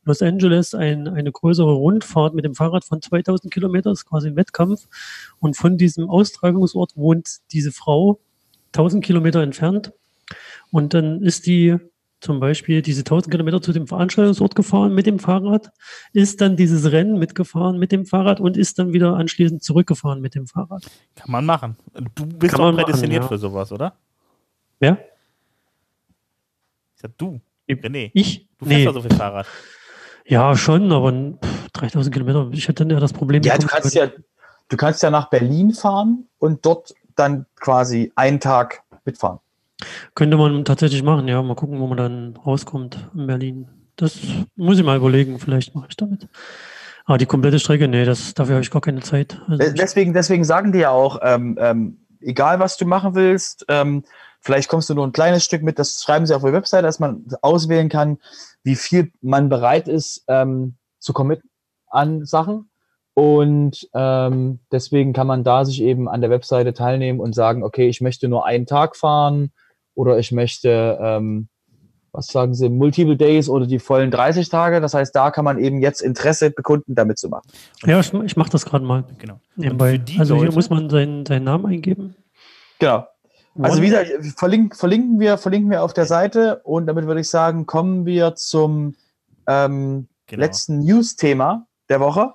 [0.06, 4.36] Los Angeles ein, eine größere Rundfahrt mit dem Fahrrad von 2000 Kilometern, ist quasi ein
[4.36, 4.88] Wettkampf.
[5.40, 8.20] Und von diesem Austragungsort wohnt diese Frau
[8.74, 9.92] 1000 Kilometer entfernt.
[10.72, 11.78] Und dann ist die
[12.26, 15.72] zum Beispiel diese 1000 Kilometer zu dem Veranstaltungsort gefahren mit dem Fahrrad,
[16.12, 20.34] ist dann dieses Rennen mitgefahren mit dem Fahrrad und ist dann wieder anschließend zurückgefahren mit
[20.36, 20.84] dem Fahrrad.
[21.16, 21.78] Kann man machen.
[22.16, 23.38] Du bist Kann doch man prädestiniert machen, ja.
[23.38, 23.94] für sowas, oder?
[24.80, 24.98] Ja?
[26.96, 28.10] Ich sag du, Ich- René.
[28.14, 28.48] Ich?
[28.58, 28.86] Du fährst Nee.
[28.86, 29.46] doch so viel Fahrrad.
[30.26, 32.50] Ja, schon, aber pff, 3000 Kilometer.
[32.52, 33.44] Ich hätte dann ja das Problem.
[33.44, 34.08] Ja, du kannst ja,
[34.70, 39.38] du kannst ja nach Berlin fahren und dort dann quasi einen Tag mitfahren.
[40.14, 41.42] Könnte man tatsächlich machen, ja.
[41.42, 43.68] Mal gucken, wo man dann rauskommt in Berlin.
[43.96, 44.18] Das
[44.56, 45.40] muss ich mal überlegen.
[45.40, 46.28] Vielleicht mache ich damit.
[47.06, 49.40] Aber die komplette Strecke, nee, das, dafür habe ich gar keine Zeit.
[49.48, 53.66] Also ich, Deswegen, deswegen sagen die ja auch, ähm, ähm, egal was du machen willst,
[53.70, 54.04] ähm,
[54.42, 57.00] vielleicht kommst du nur ein kleines Stück mit, das schreiben sie auf der Website, dass
[57.00, 58.18] man auswählen kann,
[58.64, 61.50] wie viel man bereit ist ähm, zu committen
[61.90, 62.70] an Sachen.
[63.14, 67.88] Und ähm, deswegen kann man da sich eben an der Webseite teilnehmen und sagen, okay,
[67.88, 69.52] ich möchte nur einen Tag fahren
[69.96, 71.48] oder ich möchte, ähm,
[72.12, 74.80] was sagen sie, Multiple Days oder die vollen 30 Tage.
[74.80, 77.48] Das heißt, da kann man eben jetzt Interesse bekunden, damit zu machen.
[77.86, 79.40] ja, ich, ich mache das gerade mal Genau.
[79.56, 80.00] nebenbei.
[80.18, 82.16] Also hier Leute- muss man seinen, seinen Namen eingeben.
[82.80, 83.06] Genau.
[83.58, 87.30] Also wie gesagt, verlinken, verlinken, wir, verlinken wir auf der Seite und damit würde ich
[87.30, 88.96] sagen, kommen wir zum
[89.48, 90.40] ähm, Genau.
[90.42, 92.34] letzten News-Thema der Woche,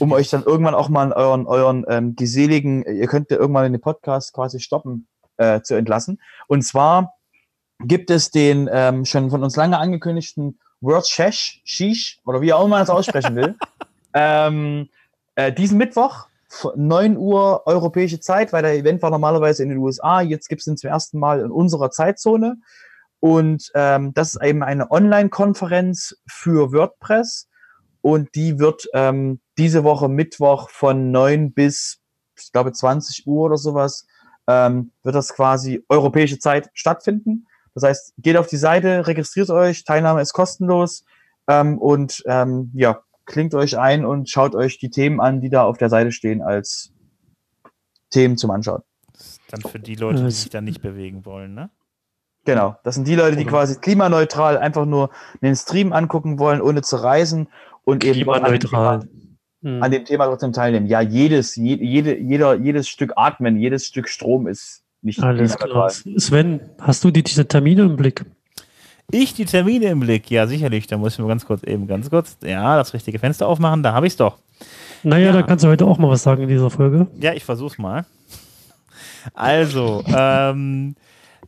[0.00, 3.64] um euch dann irgendwann auch mal in euren, euren ähm, geseligen, ihr könnt ja irgendwann
[3.64, 6.20] in den Podcast quasi stoppen, äh, zu entlassen.
[6.48, 7.14] Und zwar
[7.80, 12.60] gibt es den ähm, schon von uns lange angekündigten World Shesh, Sheesh, oder wie auch
[12.60, 13.56] immer man es aussprechen will,
[14.14, 14.88] ähm,
[15.34, 19.78] äh, diesen Mittwoch, f- 9 Uhr europäische Zeit, weil der Event war normalerweise in den
[19.78, 22.56] USA, jetzt gibt es ihn zum ersten Mal in unserer Zeitzone.
[23.20, 27.48] Und ähm, das ist eben eine Online-Konferenz für WordPress
[28.00, 32.00] und die wird ähm, diese Woche Mittwoch von 9 bis,
[32.36, 34.06] ich glaube, 20 Uhr oder sowas,
[34.46, 37.46] ähm, wird das quasi europäische Zeit stattfinden.
[37.74, 41.04] Das heißt, geht auf die Seite, registriert euch, Teilnahme ist kostenlos
[41.48, 45.64] ähm, und ähm, ja, klingt euch ein und schaut euch die Themen an, die da
[45.64, 46.92] auf der Seite stehen als
[48.10, 48.82] Themen zum Anschauen.
[49.12, 51.70] Das ist dann für die Leute, die sich da nicht bewegen wollen, ne?
[52.44, 55.10] Genau, das sind die Leute, die quasi klimaneutral einfach nur
[55.42, 57.46] den Stream angucken wollen, ohne zu reisen
[57.84, 59.08] und eben Klimaneutral.
[59.62, 59.82] Thema- Hm.
[59.82, 60.86] an dem Thema trotzdem teilnehmen.
[60.86, 65.90] Ja, jedes, je, jede, jeder, jedes Stück Atmen, jedes Stück Strom ist nicht Alles klar.
[65.90, 68.24] Sven, hast du die, diese Termine im Blick?
[69.10, 70.86] Ich die Termine im Blick, ja sicherlich.
[70.86, 73.82] Da muss ich mir ganz kurz eben ganz kurz, ja, das richtige Fenster aufmachen.
[73.82, 74.38] Da habe ich es doch.
[75.02, 75.32] Naja, Ja.
[75.32, 77.08] da kannst du heute auch mal was sagen in dieser Folge.
[77.20, 78.04] Ja, ich versuch's mal.
[79.34, 80.94] Also, ähm,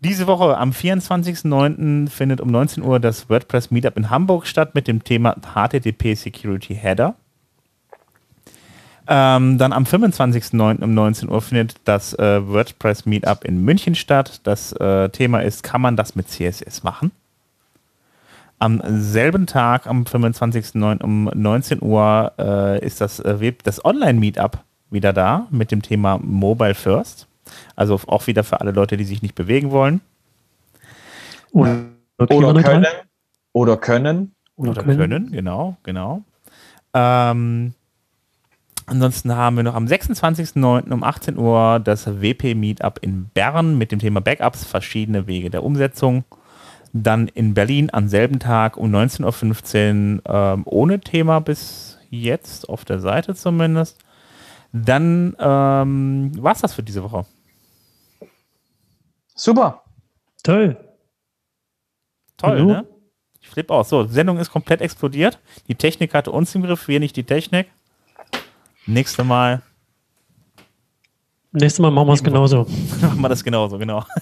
[0.00, 2.08] diese Woche am 24.09.
[2.08, 6.74] findet um 19 Uhr das WordPress Meetup in Hamburg statt mit dem Thema HTTP Security
[6.74, 7.16] Header.
[9.07, 10.82] Ähm, dann am 25.09.
[10.82, 14.40] um 19 Uhr findet das äh, WordPress Meetup in München statt.
[14.44, 17.11] Das äh, Thema ist, kann man das mit CSS machen?
[18.59, 21.02] Am selben Tag, am 25.09.
[21.02, 24.59] um 19 Uhr, äh, ist das, äh, Web- das Online-Meetup
[24.90, 27.26] wieder da mit dem Thema Mobile First.
[27.76, 30.00] Also auch wieder für alle Leute, die sich nicht bewegen wollen.
[31.52, 31.84] Oder,
[32.18, 32.86] Oder können,
[33.52, 34.32] oder können.
[34.57, 36.22] Oder, können, genau, genau.
[36.94, 37.74] Ähm,
[38.87, 40.93] ansonsten haben wir noch am 26.09.
[40.93, 46.24] um 18 Uhr das WP-Meetup in Bern mit dem Thema Backups, verschiedene Wege der Umsetzung.
[46.93, 52.85] Dann in Berlin am selben Tag um 19.15 Uhr ähm, ohne Thema bis jetzt, auf
[52.85, 53.99] der Seite zumindest.
[54.72, 57.26] Dann ähm, war es das für diese Woche.
[59.35, 59.82] Super.
[60.43, 60.76] Toll.
[62.37, 62.66] Toll, Hallo?
[62.66, 62.87] ne?
[63.41, 63.89] Ich flippe aus.
[63.89, 65.39] So, Sendung ist komplett explodiert.
[65.68, 67.68] Die Technik hatte uns im Griff, wir nicht die Technik.
[68.87, 69.62] Nächstes Mal
[71.57, 72.66] Nächstes Mal machen wir es genauso.
[73.01, 74.05] machen wir das genauso, genau.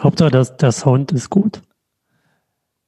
[0.00, 1.62] Hauptsache, dass der Sound ist gut.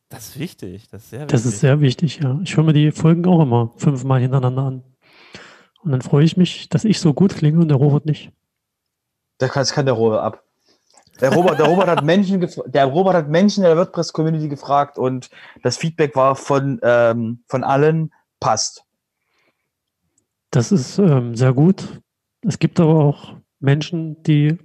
[0.08, 0.88] Das ist wichtig.
[0.90, 1.32] Das ist sehr wichtig.
[1.32, 2.40] Das ist sehr wichtig, ja.
[2.42, 4.82] Ich höre mir die Folgen auch immer fünfmal hintereinander an.
[5.84, 8.32] Und dann freue ich mich, dass ich so gut klinge und der Robert nicht.
[9.38, 10.42] Das kann, der Robert ab.
[11.20, 15.30] Der Robert, der Robert hat Menschen, der Robert hat Menschen in der WordPress-Community gefragt und
[15.62, 18.84] das Feedback war von, ähm, von allen passt.
[20.50, 22.00] Das ist ähm, sehr gut.
[22.46, 24.58] Es gibt aber auch Menschen, die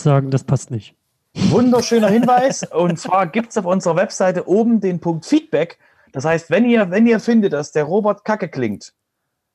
[0.00, 0.96] sagen, das passt nicht.
[1.34, 2.62] Wunderschöner Hinweis.
[2.72, 5.78] Und zwar gibt es auf unserer Webseite oben den Punkt Feedback.
[6.12, 8.94] Das heißt, wenn ihr, wenn ihr findet, dass der Robert kacke klingt,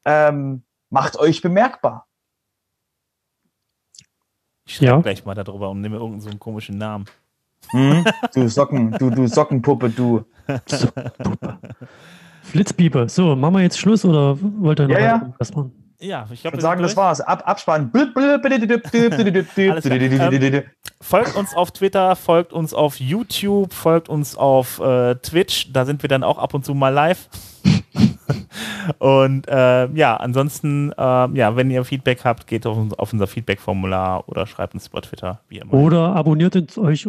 [0.05, 2.07] ähm, macht euch bemerkbar.
[4.65, 5.01] Ich schreibe Ja.
[5.01, 7.05] gleich mal darüber und nehme irgendeinen so einen komischen Namen.
[8.33, 10.23] Du Socken, du, du Sockenpuppe, du.
[10.67, 11.57] So, Puppe.
[12.45, 13.09] Flitzpiepe.
[13.09, 15.33] So, machen wir jetzt Schluss oder wollt ihr noch Ja, ja.
[15.37, 15.71] was machen?
[15.99, 17.21] Ja, ich würde sagen, das war's.
[17.21, 17.91] Ab, Abspann.
[21.01, 25.71] Folgt uns auf Twitter, folgt uns auf YouTube, folgt uns auf äh, Twitch.
[25.71, 27.29] Da sind wir dann auch ab und zu mal live.
[28.99, 34.27] und äh, ja, ansonsten, äh, ja, wenn ihr Feedback habt, geht auf, auf unser Feedback-Formular
[34.27, 35.73] oder schreibt uns über Twitter, wie immer.
[35.73, 37.07] Oder abonniert uns euch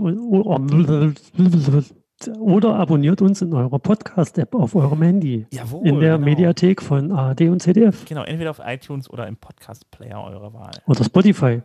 [2.39, 5.47] oder abonniert uns in eurer Podcast-App auf eurem Handy.
[5.51, 6.25] Jawohl, In der genau.
[6.25, 8.05] Mediathek von ARD und ZDF.
[8.07, 10.73] Genau, entweder auf iTunes oder im Podcast-Player eurer Wahl.
[10.87, 11.63] Oder Spotify.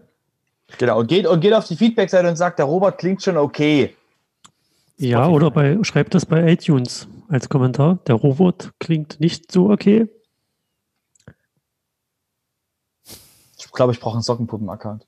[0.77, 3.95] Genau, und geht, und geht auf die Feedback-Seite und sagt, der Robert klingt schon okay.
[4.97, 5.35] Ja, Spotify.
[5.35, 7.99] oder bei, schreibt das bei iTunes als Kommentar.
[8.07, 10.07] Der Robot klingt nicht so okay.
[13.57, 15.07] Ich glaube, ich brauche einen Sockenpuppen-Account.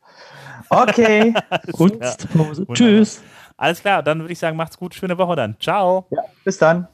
[0.70, 1.34] Okay.
[1.74, 2.66] Kunstpause.
[2.74, 3.22] Tschüss.
[3.58, 5.56] Alles klar, dann würde ich sagen, macht's gut, schöne Woche dann.
[5.60, 6.06] Ciao.
[6.10, 6.88] ja, bis dann.